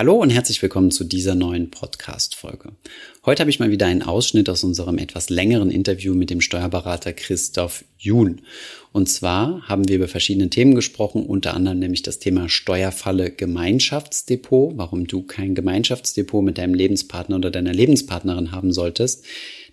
Hallo 0.00 0.14
und 0.14 0.30
herzlich 0.30 0.62
willkommen 0.62 0.90
zu 0.90 1.04
dieser 1.04 1.34
neuen 1.34 1.70
Podcast-Folge. 1.70 2.72
Heute 3.26 3.40
habe 3.40 3.50
ich 3.50 3.60
mal 3.60 3.70
wieder 3.70 3.84
einen 3.84 4.00
Ausschnitt 4.02 4.48
aus 4.48 4.64
unserem 4.64 4.96
etwas 4.96 5.28
längeren 5.28 5.70
Interview 5.70 6.14
mit 6.14 6.30
dem 6.30 6.40
Steuerberater 6.40 7.12
Christoph 7.12 7.84
Juhn. 7.98 8.40
Und 8.92 9.10
zwar 9.10 9.60
haben 9.68 9.86
wir 9.90 9.96
über 9.96 10.08
verschiedene 10.08 10.48
Themen 10.48 10.74
gesprochen, 10.74 11.26
unter 11.26 11.52
anderem 11.52 11.80
nämlich 11.80 12.00
das 12.00 12.18
Thema 12.18 12.48
Steuerfalle 12.48 13.30
Gemeinschaftsdepot, 13.30 14.72
warum 14.78 15.06
du 15.06 15.22
kein 15.22 15.54
Gemeinschaftsdepot 15.54 16.42
mit 16.42 16.56
deinem 16.56 16.72
Lebenspartner 16.72 17.36
oder 17.36 17.50
deiner 17.50 17.74
Lebenspartnerin 17.74 18.52
haben 18.52 18.72
solltest. 18.72 19.26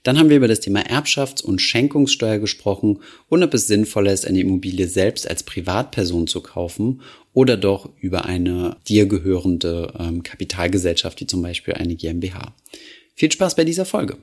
Dann 0.03 0.19
haben 0.19 0.29
wir 0.29 0.37
über 0.37 0.47
das 0.47 0.59
Thema 0.59 0.81
Erbschafts- 0.81 1.41
und 1.41 1.61
Schenkungssteuer 1.61 2.39
gesprochen 2.39 2.99
und 3.29 3.43
ob 3.43 3.53
es 3.53 3.67
sinnvoller 3.67 4.11
ist, 4.11 4.27
eine 4.27 4.41
Immobilie 4.41 4.87
selbst 4.87 5.29
als 5.29 5.43
Privatperson 5.43 6.27
zu 6.27 6.41
kaufen 6.41 7.01
oder 7.37 7.55
doch 7.55 7.91
über 8.01 8.25
eine 8.25 8.77
dir 8.87 9.07
gehörende 9.07 9.93
ähm, 9.99 10.23
Kapitalgesellschaft, 10.23 11.21
wie 11.21 11.27
zum 11.27 11.43
Beispiel 11.43 11.75
eine 11.75 11.93
GmbH. 11.93 12.55
Viel 13.13 13.31
Spaß 13.31 13.53
bei 13.53 13.63
dieser 13.63 13.85
Folge. 13.85 14.17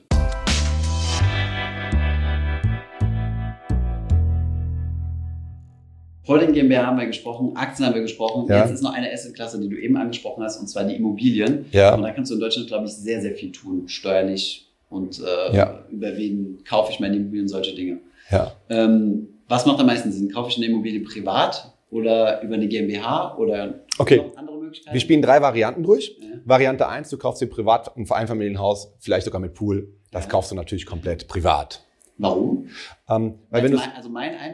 Holding 6.27 6.51
GmbH 6.51 6.87
haben 6.87 6.97
wir 6.97 7.05
gesprochen, 7.05 7.55
Aktien 7.55 7.85
haben 7.87 7.95
wir 7.95 8.01
gesprochen. 8.01 8.47
Ja. 8.49 8.63
Jetzt 8.63 8.73
ist 8.73 8.81
noch 8.81 8.93
eine 8.93 9.09
Assetklasse, 9.09 9.61
die 9.61 9.69
du 9.69 9.77
eben 9.77 9.95
angesprochen 9.95 10.43
hast, 10.43 10.59
und 10.59 10.67
zwar 10.67 10.83
die 10.83 10.95
Immobilien. 10.95 11.67
Ja. 11.71 11.95
Und 11.95 12.01
da 12.01 12.11
kannst 12.11 12.31
du 12.31 12.35
in 12.35 12.41
Deutschland, 12.41 12.67
glaube 12.67 12.87
ich, 12.87 12.91
sehr, 12.91 13.21
sehr 13.21 13.33
viel 13.33 13.53
tun, 13.53 13.87
steuerlich, 13.87 14.67
und 14.89 15.21
äh, 15.21 15.55
ja. 15.55 15.85
über 15.89 16.17
wen 16.17 16.65
kaufe 16.65 16.91
ich 16.91 16.99
meine 16.99 17.15
Immobilien, 17.15 17.47
solche 17.47 17.73
Dinge. 17.73 17.99
Ja. 18.29 18.51
Ähm, 18.67 19.29
was 19.47 19.65
macht 19.65 19.79
am 19.79 19.85
meisten 19.85 20.11
Sinn? 20.11 20.29
Kaufe 20.33 20.49
ich 20.49 20.57
eine 20.57 20.65
Immobilie 20.65 20.99
privat 20.99 21.74
oder 21.89 22.41
über 22.41 22.55
eine 22.55 22.67
GmbH 22.67 23.37
oder 23.37 23.85
okay. 23.97 24.21
andere 24.35 24.57
Möglichkeiten? 24.57 24.93
Wir 24.93 25.01
spielen 25.01 25.21
drei 25.21 25.41
Varianten 25.41 25.83
durch. 25.83 26.17
Ja. 26.19 26.39
Variante 26.45 26.87
1, 26.87 27.09
du 27.09 27.17
kaufst 27.17 27.41
dir 27.41 27.47
privat 27.47 27.95
ein 27.95 28.09
Einfamilienhaus, 28.09 28.93
vielleicht 28.99 29.25
sogar 29.25 29.41
mit 29.41 29.53
Pool. 29.53 29.93
Das 30.11 30.25
ja. 30.25 30.31
kaufst 30.31 30.51
du 30.51 30.55
natürlich 30.55 30.85
komplett 30.85 31.27
privat. 31.27 31.85
Warum? 32.17 32.69
Ähm, 33.09 33.39
weil 33.49 33.63
wenn 33.63 33.73
mein, 33.73 33.91
also 33.95 34.09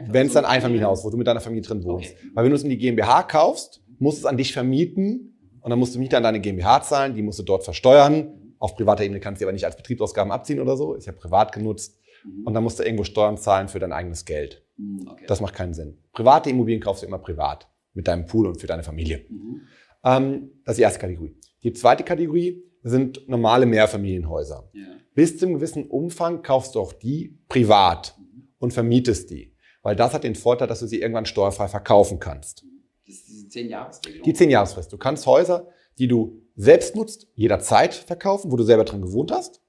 wenn 0.08 0.26
es 0.26 0.36
ein 0.36 0.44
Einfamilienhaus, 0.44 1.04
wo 1.04 1.10
du 1.10 1.16
mit 1.16 1.26
deiner 1.26 1.40
Familie 1.40 1.62
drin 1.62 1.84
wohnst, 1.84 2.10
okay. 2.10 2.30
weil 2.34 2.44
wenn 2.44 2.50
du 2.50 2.56
es 2.56 2.64
in 2.64 2.70
die 2.70 2.78
GmbH 2.78 3.22
kaufst, 3.22 3.82
musst 3.98 4.18
du 4.18 4.20
es 4.22 4.26
an 4.26 4.36
dich 4.36 4.52
vermieten 4.52 5.38
und 5.60 5.70
dann 5.70 5.78
musst 5.78 5.94
du 5.94 6.00
Miete 6.00 6.16
an 6.16 6.24
deine 6.24 6.40
GmbH 6.40 6.82
zahlen, 6.82 7.14
die 7.14 7.22
musst 7.22 7.38
du 7.38 7.44
dort 7.44 7.62
versteuern 7.62 8.38
auf 8.62 8.76
privater 8.76 9.02
Ebene 9.02 9.18
kannst 9.18 9.42
du 9.42 9.44
aber 9.44 9.52
nicht 9.52 9.64
als 9.64 9.76
Betriebsausgaben 9.76 10.30
abziehen 10.30 10.60
oder 10.60 10.76
so, 10.76 10.94
ist 10.94 11.06
ja 11.06 11.12
privat 11.12 11.50
genutzt. 11.50 11.98
Mhm. 12.24 12.46
Und 12.46 12.54
dann 12.54 12.62
musst 12.62 12.78
du 12.78 12.84
irgendwo 12.84 13.02
Steuern 13.02 13.36
zahlen 13.36 13.66
für 13.66 13.80
dein 13.80 13.92
eigenes 13.92 14.24
Geld. 14.24 14.62
Mhm, 14.82 15.08
okay. 15.08 15.24
Das 15.26 15.40
macht 15.40 15.54
keinen 15.54 15.74
Sinn. 15.74 15.98
Private 16.12 16.50
Immobilien 16.50 16.82
kaufst 16.82 17.02
du 17.02 17.06
immer 17.06 17.18
privat 17.18 17.68
mit 17.94 18.08
deinem 18.08 18.26
Pool 18.26 18.46
und 18.46 18.60
für 18.60 18.66
deine 18.66 18.82
Familie. 18.82 19.24
Mhm. 19.28 19.60
Ähm, 20.04 20.50
das 20.64 20.74
ist 20.74 20.78
die 20.78 20.82
erste 20.82 21.00
Kategorie. 21.00 21.36
Die 21.62 21.72
zweite 21.72 22.04
Kategorie 22.04 22.62
sind 22.82 23.28
normale 23.28 23.66
Mehrfamilienhäuser. 23.66 24.68
Ja. 24.72 24.86
Bis 25.14 25.38
zu 25.38 25.46
einem 25.46 25.56
gewissen 25.56 25.86
Umfang 25.86 26.42
kaufst 26.42 26.74
du 26.74 26.80
auch 26.80 26.92
die 26.92 27.38
privat 27.48 28.16
mhm. 28.18 28.48
und 28.58 28.72
vermietest 28.72 29.30
die. 29.30 29.54
Weil 29.82 29.96
das 29.96 30.14
hat 30.14 30.24
den 30.24 30.34
Vorteil, 30.34 30.68
dass 30.68 30.80
du 30.80 30.86
sie 30.86 31.00
irgendwann 31.00 31.26
steuerfrei 31.26 31.68
verkaufen 31.68 32.18
kannst. 32.18 32.64
Das 33.06 33.16
ist 33.16 33.28
diese 33.28 33.48
10 33.48 33.68
Jahresregelung? 33.68 34.24
Die 34.24 34.32
10 34.32 34.50
Jahresfrist. 34.50 34.92
Du 34.92 34.96
kannst 34.96 35.26
Häuser, 35.26 35.68
die 35.98 36.08
du 36.08 36.40
selbst 36.54 36.96
nutzt, 36.96 37.28
jederzeit 37.34 37.94
verkaufen, 37.94 38.52
wo 38.52 38.56
du 38.56 38.62
selber 38.62 38.84
drin 38.84 39.02
gewohnt 39.02 39.32
hast. 39.32 39.60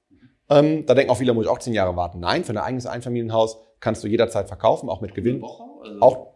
Ähm, 0.50 0.86
da 0.86 0.94
denken 0.94 1.12
auch 1.12 1.18
viele, 1.18 1.34
muss 1.34 1.46
ich 1.46 1.52
auch 1.52 1.60
zehn 1.60 1.74
Jahre 1.74 1.96
warten. 1.96 2.20
Nein, 2.20 2.44
für 2.44 2.54
ein 2.54 2.58
eigenes 2.58 2.86
Einfamilienhaus 2.86 3.58
kannst 3.84 4.04
du 4.04 4.08
jederzeit 4.08 4.48
verkaufen, 4.48 4.90
auch 4.90 5.02
mit 5.02 5.14
Gewinn. 5.14 5.44
Also 5.44 6.00
auch 6.00 6.34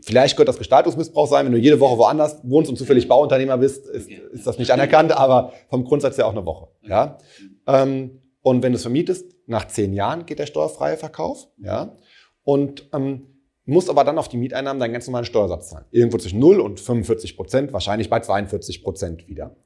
Vielleicht 0.00 0.36
könnte 0.36 0.48
das 0.48 0.56
Gestaltungsmissbrauch 0.56 1.26
sein, 1.28 1.44
wenn 1.44 1.52
du 1.52 1.58
jede 1.58 1.78
Woche 1.78 1.98
woanders 1.98 2.40
wohnst 2.44 2.70
und 2.70 2.78
zufällig 2.78 3.08
Bauunternehmer 3.08 3.58
bist, 3.58 3.86
ist, 3.86 4.06
okay. 4.06 4.22
ist 4.32 4.46
das 4.46 4.58
nicht 4.58 4.70
anerkannt, 4.70 5.12
aber 5.12 5.52
vom 5.68 5.84
Grundsatz 5.84 6.16
her 6.16 6.26
auch 6.26 6.32
eine 6.32 6.46
Woche. 6.46 6.68
Okay. 6.82 6.90
Ja? 6.90 7.18
Ähm, 7.66 8.22
und 8.40 8.62
wenn 8.62 8.72
du 8.72 8.76
es 8.76 8.82
vermietest, 8.82 9.36
nach 9.46 9.68
zehn 9.68 9.92
Jahren 9.92 10.24
geht 10.24 10.38
der 10.38 10.46
steuerfreie 10.46 10.96
Verkauf. 10.96 11.46
Ja? 11.58 11.98
Und 12.42 12.88
ähm, 12.94 13.26
musst 13.66 13.90
aber 13.90 14.04
dann 14.04 14.16
auf 14.16 14.28
die 14.28 14.38
Mieteinnahmen 14.38 14.80
deinen 14.80 14.94
ganz 14.94 15.06
normalen 15.06 15.26
Steuersatz 15.26 15.68
zahlen. 15.68 15.84
Irgendwo 15.90 16.16
zwischen 16.16 16.38
0 16.38 16.60
und 16.60 16.80
45 16.80 17.36
Prozent, 17.36 17.72
wahrscheinlich 17.74 18.08
bei 18.08 18.20
42 18.20 18.82
Prozent 18.82 19.28
wieder. 19.28 19.56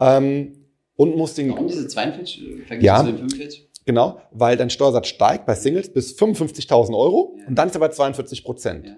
Ähm, 0.00 0.66
und 0.96 1.16
muss 1.16 1.34
den. 1.34 1.50
Warum 1.50 1.68
diese 1.68 1.86
42 1.86 2.42
äh, 2.42 2.56
verglichen 2.66 2.84
ja, 2.84 2.98
zu 2.98 3.06
den 3.06 3.16
45? 3.18 3.69
Genau, 3.90 4.20
weil 4.30 4.56
dein 4.56 4.70
Steuersatz 4.70 5.08
steigt 5.08 5.46
bei 5.46 5.56
Singles 5.56 5.92
bis 5.92 6.16
55.000 6.16 6.96
Euro 6.96 7.34
ja. 7.40 7.48
und 7.48 7.56
dann 7.56 7.66
ist 7.66 7.74
er 7.74 7.80
bei 7.80 7.88
42 7.88 8.44
Prozent. 8.44 8.86
Ja. 8.86 8.96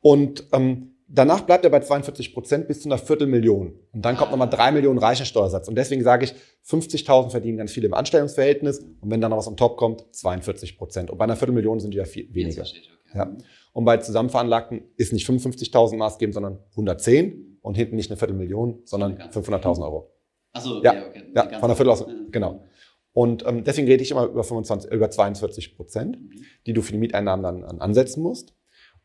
Und 0.00 0.46
ähm, 0.52 0.94
danach 1.08 1.42
bleibt 1.42 1.62
er 1.64 1.70
bei 1.70 1.80
42 1.80 2.32
Prozent 2.32 2.66
bis 2.66 2.80
zu 2.80 2.88
einer 2.88 2.96
Viertelmillion. 2.96 3.74
Und 3.92 4.02
dann 4.02 4.16
kommt 4.16 4.30
nochmal 4.30 4.48
drei 4.48 4.72
Millionen 4.72 4.98
Reichensteuersatz. 4.98 5.68
Und 5.68 5.74
deswegen 5.74 6.02
sage 6.02 6.24
ich, 6.24 6.32
50.000 6.66 7.28
verdienen 7.28 7.58
ganz 7.58 7.70
viele 7.70 7.88
im 7.88 7.92
Anstellungsverhältnis. 7.92 8.78
Und 8.78 9.10
wenn 9.10 9.20
dann 9.20 9.28
noch 9.28 9.36
was 9.36 9.46
am 9.46 9.58
Top 9.58 9.76
kommt, 9.76 10.06
42 10.12 10.78
Prozent. 10.78 11.10
Und 11.10 11.18
bei 11.18 11.24
einer 11.24 11.36
Viertelmillion 11.36 11.78
sind 11.78 11.92
die 11.92 11.98
ja 11.98 12.06
viel 12.06 12.34
weniger. 12.34 12.62
Okay. 12.62 12.80
Ja. 13.14 13.36
Und 13.74 13.84
bei 13.84 13.98
Zusammenveranlagten 13.98 14.84
ist 14.96 15.12
nicht 15.12 15.28
55.000 15.28 15.98
maßgebend, 15.98 16.32
sondern 16.32 16.60
110 16.70 17.58
und 17.60 17.74
hinten 17.74 17.96
nicht 17.96 18.10
eine 18.10 18.16
Viertelmillion, 18.16 18.80
sondern 18.86 19.18
500.000 19.18 19.82
Euro. 19.82 20.14
Achso, 20.54 20.82
ja, 20.82 20.94
okay. 21.06 21.24
ja, 21.34 21.58
von 21.58 21.68
der 21.68 21.76
Viertel 21.76 21.90
aus, 21.90 22.06
genau. 22.30 22.64
Und 23.12 23.44
ähm, 23.46 23.64
deswegen 23.64 23.88
rede 23.88 24.02
ich 24.02 24.10
immer 24.10 24.26
über 24.26 24.44
25, 24.44 24.90
über 24.90 25.10
42 25.10 25.76
Prozent, 25.76 26.18
die 26.66 26.72
du 26.72 26.82
für 26.82 26.92
die 26.92 26.98
Mieteinnahmen 26.98 27.42
dann, 27.42 27.60
dann 27.62 27.80
ansetzen 27.80 28.22
musst. 28.22 28.54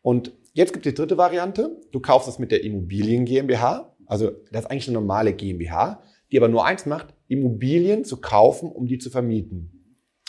Und 0.01 0.33
jetzt 0.53 0.73
gibt 0.73 0.85
es 0.85 0.91
die 0.91 0.95
dritte 0.95 1.17
Variante. 1.17 1.81
Du 1.91 1.99
kaufst 1.99 2.27
es 2.27 2.37
mit 2.37 2.51
der 2.51 2.63
Immobilien 2.63 3.25
GmbH. 3.25 3.95
Also 4.05 4.31
das 4.51 4.65
ist 4.65 4.71
eigentlich 4.71 4.87
eine 4.87 4.99
normale 4.99 5.33
GmbH, 5.33 6.03
die 6.31 6.37
aber 6.37 6.47
nur 6.47 6.65
eins 6.65 6.85
macht, 6.85 7.15
Immobilien 7.27 8.05
zu 8.05 8.21
kaufen, 8.21 8.71
um 8.71 8.85
die 8.85 8.99
zu 8.99 9.09
vermieten. 9.09 9.71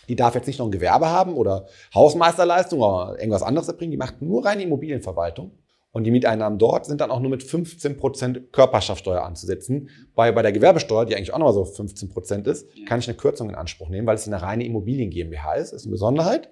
Die 0.08 0.16
darf 0.16 0.34
jetzt 0.34 0.46
nicht 0.46 0.58
noch 0.58 0.66
ein 0.66 0.72
Gewerbe 0.72 1.08
haben 1.08 1.34
oder 1.34 1.66
Hausmeisterleistung 1.94 2.80
oder 2.80 3.16
irgendwas 3.18 3.42
anderes 3.42 3.68
erbringen. 3.68 3.90
Die 3.90 3.96
macht 3.96 4.22
nur 4.22 4.44
reine 4.44 4.62
Immobilienverwaltung. 4.62 5.58
Und 5.96 6.04
die 6.04 6.10
Mieteinnahmen 6.10 6.58
dort 6.58 6.84
sind 6.84 7.00
dann 7.00 7.10
auch 7.10 7.20
nur 7.20 7.30
mit 7.30 7.42
15 7.42 7.96
Prozent 7.96 8.52
Körperschaftsteuer 8.52 9.22
anzusetzen. 9.22 9.88
Bei, 10.14 10.30
bei 10.30 10.42
der 10.42 10.52
Gewerbesteuer, 10.52 11.06
die 11.06 11.16
eigentlich 11.16 11.32
auch 11.32 11.38
nochmal 11.38 11.54
so 11.54 11.64
15 11.64 12.10
Prozent 12.10 12.46
ist, 12.46 12.68
kann 12.84 12.98
ich 12.98 13.08
eine 13.08 13.16
Kürzung 13.16 13.48
in 13.48 13.54
Anspruch 13.54 13.88
nehmen, 13.88 14.06
weil 14.06 14.16
es 14.16 14.26
eine 14.26 14.42
reine 14.42 14.66
Immobilien 14.66 15.08
GmbH 15.08 15.54
ist. 15.54 15.72
Das 15.72 15.80
ist 15.80 15.86
eine 15.86 15.92
Besonderheit. 15.92 16.50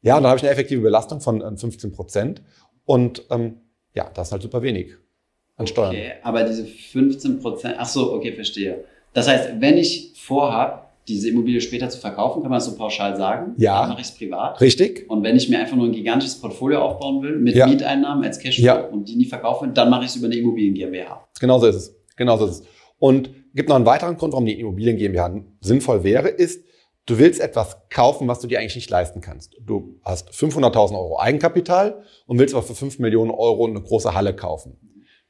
Ja, 0.00 0.16
und 0.16 0.22
da 0.22 0.30
habe 0.30 0.38
ich 0.38 0.44
eine 0.44 0.50
effektive 0.50 0.80
Belastung 0.80 1.20
von 1.20 1.42
15%. 1.42 1.84
Ähm, 1.84 1.92
Prozent. 1.92 2.42
Und 2.86 3.26
ähm, 3.28 3.60
ja, 3.92 4.10
das 4.14 4.28
ist 4.28 4.32
halt 4.32 4.40
super 4.40 4.62
wenig 4.62 4.94
an 5.56 5.66
Steuern. 5.66 5.90
Okay, 5.90 6.12
aber 6.22 6.44
diese 6.44 6.62
15%, 6.62 7.42
Prozent, 7.42 7.74
ach 7.76 7.86
so, 7.86 8.14
okay, 8.14 8.32
verstehe. 8.32 8.84
Das 9.12 9.28
heißt, 9.28 9.60
wenn 9.60 9.76
ich 9.76 10.14
vorhabe, 10.16 10.84
diese 11.08 11.28
Immobilie 11.28 11.60
später 11.60 11.88
zu 11.88 11.98
verkaufen, 11.98 12.42
kann 12.42 12.50
man 12.50 12.58
das 12.58 12.66
so 12.66 12.76
pauschal 12.76 13.16
sagen? 13.16 13.54
Ja. 13.56 13.80
Dann 13.80 13.90
mache 13.90 14.00
ich 14.00 14.08
es 14.08 14.14
privat. 14.14 14.60
Richtig. 14.60 15.08
Und 15.08 15.22
wenn 15.22 15.36
ich 15.36 15.48
mir 15.48 15.58
einfach 15.58 15.76
nur 15.76 15.86
ein 15.86 15.92
gigantisches 15.92 16.40
Portfolio 16.40 16.80
aufbauen 16.80 17.22
will, 17.22 17.36
mit 17.38 17.54
ja. 17.54 17.66
Mieteinnahmen 17.66 18.24
als 18.24 18.38
Cashflow 18.38 18.64
ja. 18.64 18.80
und 18.80 19.08
die 19.08 19.16
nie 19.16 19.24
verkaufen, 19.24 19.74
dann 19.74 19.90
mache 19.90 20.04
ich 20.04 20.10
es 20.10 20.16
über 20.16 20.26
eine 20.26 20.36
Immobilien 20.36 20.74
GmbH. 20.74 21.26
Genau 21.40 21.58
so 21.58 21.66
ist 21.66 21.76
es. 21.76 21.96
Genau 22.16 22.36
so 22.36 22.46
ist 22.46 22.60
es. 22.60 22.62
Und 22.98 23.30
gibt 23.54 23.68
noch 23.68 23.76
einen 23.76 23.86
weiteren 23.86 24.16
Grund, 24.16 24.32
warum 24.32 24.46
die 24.46 24.60
Immobilien 24.60 24.96
GmbH 24.96 25.42
sinnvoll 25.60 26.04
wäre, 26.04 26.28
ist, 26.28 26.64
du 27.06 27.18
willst 27.18 27.40
etwas 27.40 27.78
kaufen, 27.88 28.28
was 28.28 28.40
du 28.40 28.46
dir 28.46 28.60
eigentlich 28.60 28.76
nicht 28.76 28.90
leisten 28.90 29.20
kannst. 29.20 29.56
Du 29.60 29.98
hast 30.02 30.30
500.000 30.30 30.92
Euro 30.92 31.18
Eigenkapital 31.18 32.02
und 32.26 32.38
willst 32.38 32.54
aber 32.54 32.62
für 32.62 32.74
5 32.74 32.98
Millionen 32.98 33.30
Euro 33.30 33.66
eine 33.66 33.80
große 33.80 34.14
Halle 34.14 34.34
kaufen. 34.34 34.76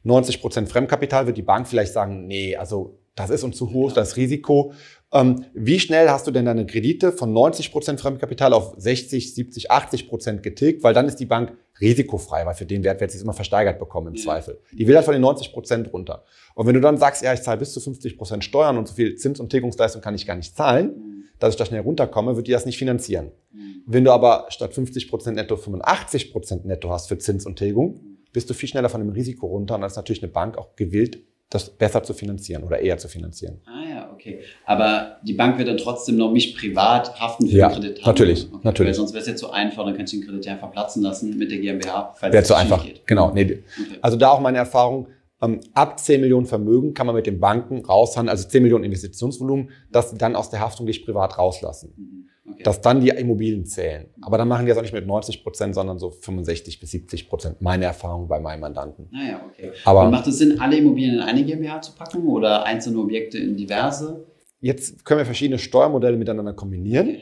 90 0.02 0.41
Prozent 0.41 0.69
Fremdkapital 0.69 1.26
wird 1.26 1.37
die 1.37 1.42
Bank 1.42 1.69
vielleicht 1.69 1.92
sagen, 1.92 2.26
nee, 2.26 2.56
also 2.56 2.98
das 3.14 3.31
ist 3.31 3.44
uns 3.44 3.56
zu 3.56 3.72
hoch, 3.72 3.92
das 3.92 4.16
Risiko. 4.16 4.72
Ähm, 5.12 5.44
wie 5.54 5.81
schnell 5.81 6.09
hast 6.09 6.26
du 6.26 6.31
denn 6.31 6.44
deine 6.44 6.66
Kredite 6.66 7.10
von 7.10 7.32
90 7.32 7.72
Prozent 7.72 8.00
Fremdkapital 8.00 8.53
auf 8.53 8.75
60, 8.76 9.34
70, 9.34 9.71
80 9.71 10.09
Prozent 10.09 10.43
getilgt? 10.43 10.84
Weil 10.84 10.94
dann 10.94 11.06
ist 11.06 11.16
die 11.16 11.26
Bank 11.26 11.56
risikofrei, 11.81 12.47
weil 12.47 12.54
für 12.54 12.66
den 12.66 12.84
Wert 12.84 13.00
wird 13.00 13.10
sie 13.10 13.20
immer 13.20 13.32
versteigert 13.32 13.78
bekommen 13.78 14.09
im. 14.09 14.16
Zweifel. 14.16 14.60
Die 14.72 14.87
will 14.87 14.94
halt 14.94 15.04
von 15.04 15.12
den 15.12 15.22
90 15.22 15.53
Prozent 15.53 15.93
runter. 15.93 16.25
Und 16.54 16.66
wenn 16.66 16.75
du 16.75 16.81
dann 16.81 16.99
sagst, 16.99 17.22
ja, 17.22 17.32
ich 17.32 17.43
zahle 17.43 17.59
bis 17.59 17.72
zu 17.72 17.81
50 17.81 18.19
Prozent 18.19 18.44
Steuern 18.44 18.76
und 18.76 18.87
so 18.87 18.94
viel 18.94 19.16
Zins- 19.16 19.40
und 19.40 19.50
Tilgungsleistung 19.50 20.02
kann 20.02 20.14
ich 20.14 20.26
gar 20.26 20.37
nicht 20.37 20.55
zahlen, 20.56 20.87
mhm. 20.88 21.25
dass 21.38 21.55
ich 21.55 21.56
da 21.56 21.64
schnell 21.64 21.81
runterkomme, 21.81 22.37
wird 22.37 22.46
die 22.46 22.52
das 22.52 22.67
nicht 22.67 22.79
finanzieren. 22.79 23.32
Mhm. 23.52 23.82
Wenn 23.87 24.05
du 24.05 24.12
aber 24.12 24.46
statt 24.50 24.75
50 24.75 25.08
Prozent 25.08 25.37
netto 25.37 25.56
85 25.56 26.32
Prozent 26.32 26.67
netto 26.67 26.90
hast 26.90 27.08
für 27.08 27.19
Zins 27.19 27.46
und 27.46 27.56
Tilgung, 27.56 27.94
mhm. 27.94 28.19
bist 28.32 28.49
du 28.49 28.55
viel 28.55 28.69
schneller 28.69 28.90
von 28.90 29.00
dem 29.00 29.11
Risiko 29.11 29.46
runter 29.46 29.75
und 29.75 29.81
dann 29.81 29.90
ist 29.90 29.96
natürlich 29.96 30.23
eine 30.23 30.31
Bank 30.31 30.56
auch 30.58 30.76
gewillt, 30.76 31.20
das 31.50 31.69
besser 31.69 32.02
zu 32.05 32.14
finanzieren 32.14 32.62
oder 32.62 32.79
eher 32.79 32.97
zu 32.97 33.08
finanzieren. 33.08 33.61
Ah 33.67 33.88
ja, 33.88 34.11
okay. 34.12 34.41
Aber 34.64 35.17
die 35.23 35.32
Bank 35.32 35.58
wird 35.58 35.67
dann 35.67 35.76
trotzdem 35.76 36.17
noch 36.17 36.31
mich 36.31 36.56
privat 36.56 37.20
haften 37.20 37.49
für 37.49 37.56
ja, 37.56 37.69
den 37.69 37.75
Kredit. 37.75 38.06
Natürlich, 38.06 38.47
okay. 38.47 38.61
natürlich. 38.62 38.88
Weil 38.91 38.94
sonst 38.94 39.12
wäre 39.12 39.23
es 39.23 39.26
jetzt 39.26 39.41
so 39.41 39.50
einfach, 39.50 39.85
dann 39.85 39.97
kannst 39.97 40.12
du 40.12 40.19
den 40.19 40.26
Kredit 40.26 40.47
ja 40.47 40.52
einfach 40.52 40.70
platzen 40.70 41.02
lassen 41.02 41.37
mit 41.37 41.50
der 41.50 41.58
GmbH, 41.58 42.14
falls 42.14 42.32
Wäre 42.32 42.44
zu 42.44 42.55
einfach, 42.55 42.85
geht. 42.85 43.05
genau. 43.05 43.32
Nee. 43.32 43.43
Okay. 43.43 43.99
Also 44.00 44.17
da 44.17 44.31
auch 44.31 44.41
meine 44.41 44.58
Erfahrung, 44.58 45.08
ähm, 45.43 45.61
ab 45.75 45.99
10 45.99 46.20
Millionen 46.20 46.47
Vermögen 46.47 46.94
kann 46.94 47.06
man 47.06 47.17
mit 47.17 47.26
den 47.26 47.41
Banken 47.41 47.85
raushandeln, 47.85 48.31
also 48.31 48.49
10 48.49 48.62
Millionen 48.62 48.85
Investitionsvolumen, 48.85 49.70
dass 49.91 50.11
sie 50.11 50.19
dann 50.19 50.37
aus 50.37 50.50
der 50.50 50.61
Haftung 50.61 50.87
dich 50.87 51.05
privat 51.05 51.37
rauslassen. 51.37 51.94
Mhm. 51.96 52.30
Dass 52.64 52.80
dann 52.80 53.00
die 53.00 53.08
Immobilien 53.08 53.64
zählen. 53.64 54.06
Aber 54.22 54.38
dann 54.38 54.48
machen 54.48 54.66
die 54.66 54.68
das 54.68 54.78
auch 54.78 54.82
nicht 54.82 54.92
mit 54.92 55.06
90 55.06 55.42
Prozent, 55.42 55.74
sondern 55.74 55.98
so 55.98 56.10
65 56.10 56.80
bis 56.80 56.90
70 56.90 57.28
Prozent. 57.28 57.62
Meine 57.62 57.86
Erfahrung 57.86 58.28
bei 58.28 58.40
meinen 58.40 58.60
Mandanten. 58.60 59.08
Naja, 59.10 59.40
ah 59.42 59.46
okay. 59.48 59.72
Aber 59.84 60.04
Und 60.04 60.10
macht 60.10 60.26
es 60.26 60.38
Sinn, 60.38 60.60
alle 60.60 60.76
Immobilien 60.76 61.16
in 61.16 61.20
eine 61.20 61.44
GmbH 61.44 61.80
zu 61.82 61.92
packen 61.92 62.26
oder 62.26 62.64
einzelne 62.64 62.98
Objekte 62.98 63.38
in 63.38 63.56
diverse? 63.56 64.26
Jetzt 64.60 65.04
können 65.04 65.18
wir 65.18 65.24
verschiedene 65.24 65.58
Steuermodelle 65.58 66.16
miteinander 66.16 66.52
kombinieren. 66.52 67.16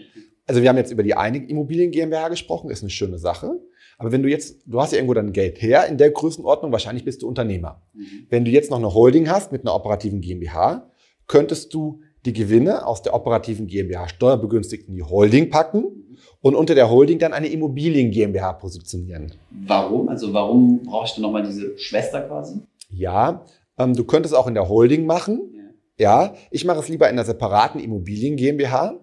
Also 0.46 0.62
wir 0.62 0.68
haben 0.68 0.78
jetzt 0.78 0.90
über 0.90 1.02
die 1.02 1.14
eine 1.14 1.38
Immobilien 1.38 1.90
GmbH 1.90 2.28
gesprochen, 2.28 2.70
ist 2.70 2.82
eine 2.82 2.90
schöne 2.90 3.18
Sache. 3.18 3.60
Aber 3.98 4.12
wenn 4.12 4.22
du 4.22 4.28
jetzt, 4.28 4.62
du 4.64 4.80
hast 4.80 4.92
ja 4.92 4.98
irgendwo 4.98 5.14
dein 5.14 5.32
Geld 5.32 5.60
her 5.60 5.86
in 5.86 5.98
der 5.98 6.10
Größenordnung, 6.10 6.70
wahrscheinlich 6.72 7.04
bist 7.04 7.22
du 7.22 7.28
Unternehmer. 7.28 7.82
Mhm. 7.94 8.26
Wenn 8.30 8.44
du 8.44 8.50
jetzt 8.50 8.70
noch 8.70 8.78
eine 8.78 8.94
Holding 8.94 9.28
hast 9.28 9.52
mit 9.52 9.62
einer 9.62 9.74
operativen 9.74 10.20
GmbH, 10.20 10.90
könntest 11.26 11.74
du 11.74 12.00
die 12.28 12.32
Gewinne 12.32 12.86
aus 12.86 13.02
der 13.02 13.14
operativen 13.14 13.66
GmbH 13.66 14.08
steuerbegünstigt 14.08 14.88
in 14.88 14.94
die 14.94 15.02
Holding 15.02 15.50
packen 15.50 16.16
und 16.40 16.54
unter 16.54 16.74
der 16.74 16.90
Holding 16.90 17.18
dann 17.18 17.32
eine 17.32 17.48
Immobilien 17.48 18.10
GmbH 18.10 18.52
positionieren. 18.54 19.32
Warum? 19.50 20.08
Also 20.08 20.32
warum 20.32 20.82
brauchst 20.82 21.16
du 21.16 21.22
nochmal 21.22 21.42
diese 21.42 21.76
Schwester 21.78 22.22
quasi? 22.22 22.60
Ja, 22.90 23.44
ähm, 23.78 23.94
du 23.94 24.04
könntest 24.04 24.34
auch 24.34 24.46
in 24.46 24.54
der 24.54 24.68
Holding 24.68 25.06
machen. 25.06 25.54
Ja. 26.00 26.34
ich 26.52 26.64
mache 26.64 26.78
es 26.78 26.88
lieber 26.88 27.08
in 27.08 27.14
einer 27.14 27.24
separaten 27.24 27.80
Immobilien 27.80 28.36
GmbH 28.36 29.00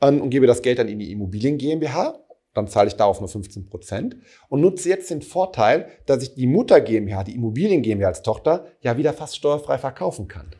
ähm, 0.00 0.20
und 0.20 0.30
gebe 0.30 0.48
das 0.48 0.60
Geld 0.60 0.80
dann 0.80 0.88
in 0.88 0.98
die 0.98 1.12
Immobilien 1.12 1.56
GmbH 1.56 2.18
dann 2.54 2.68
zahle 2.68 2.88
ich 2.88 2.96
darauf 2.96 3.20
nur 3.20 3.28
15 3.28 3.66
Prozent 3.66 4.16
und 4.48 4.60
nutze 4.60 4.88
jetzt 4.88 5.10
den 5.10 5.22
Vorteil, 5.22 5.86
dass 6.06 6.22
ich 6.22 6.34
die 6.34 6.46
Mutter 6.46 6.80
GmbH, 6.80 7.24
die 7.24 7.34
Immobilien 7.34 7.82
GmbH 7.82 8.08
als 8.08 8.22
Tochter, 8.22 8.66
ja 8.80 8.96
wieder 8.96 9.12
fast 9.12 9.36
steuerfrei 9.36 9.78
verkaufen 9.78 10.28
kann. 10.28 10.50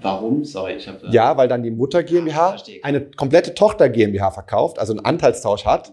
Warum? 0.00 0.44
Sorry, 0.44 0.74
ich 0.74 0.88
habe. 0.88 0.98
Ja, 1.10 1.36
weil 1.36 1.48
dann 1.48 1.62
die 1.62 1.70
Mutter 1.70 2.02
GmbH 2.02 2.56
ah, 2.56 2.62
eine 2.82 3.00
komplette 3.02 3.54
Tochter 3.54 3.88
GmbH 3.88 4.30
verkauft, 4.30 4.78
also 4.78 4.92
einen 4.92 5.04
Anteilstausch 5.04 5.64
hat, 5.64 5.92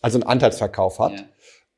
also 0.00 0.18
einen 0.18 0.28
Anteilsverkauf 0.28 0.98
hat. 0.98 1.12
Ja. 1.12 1.24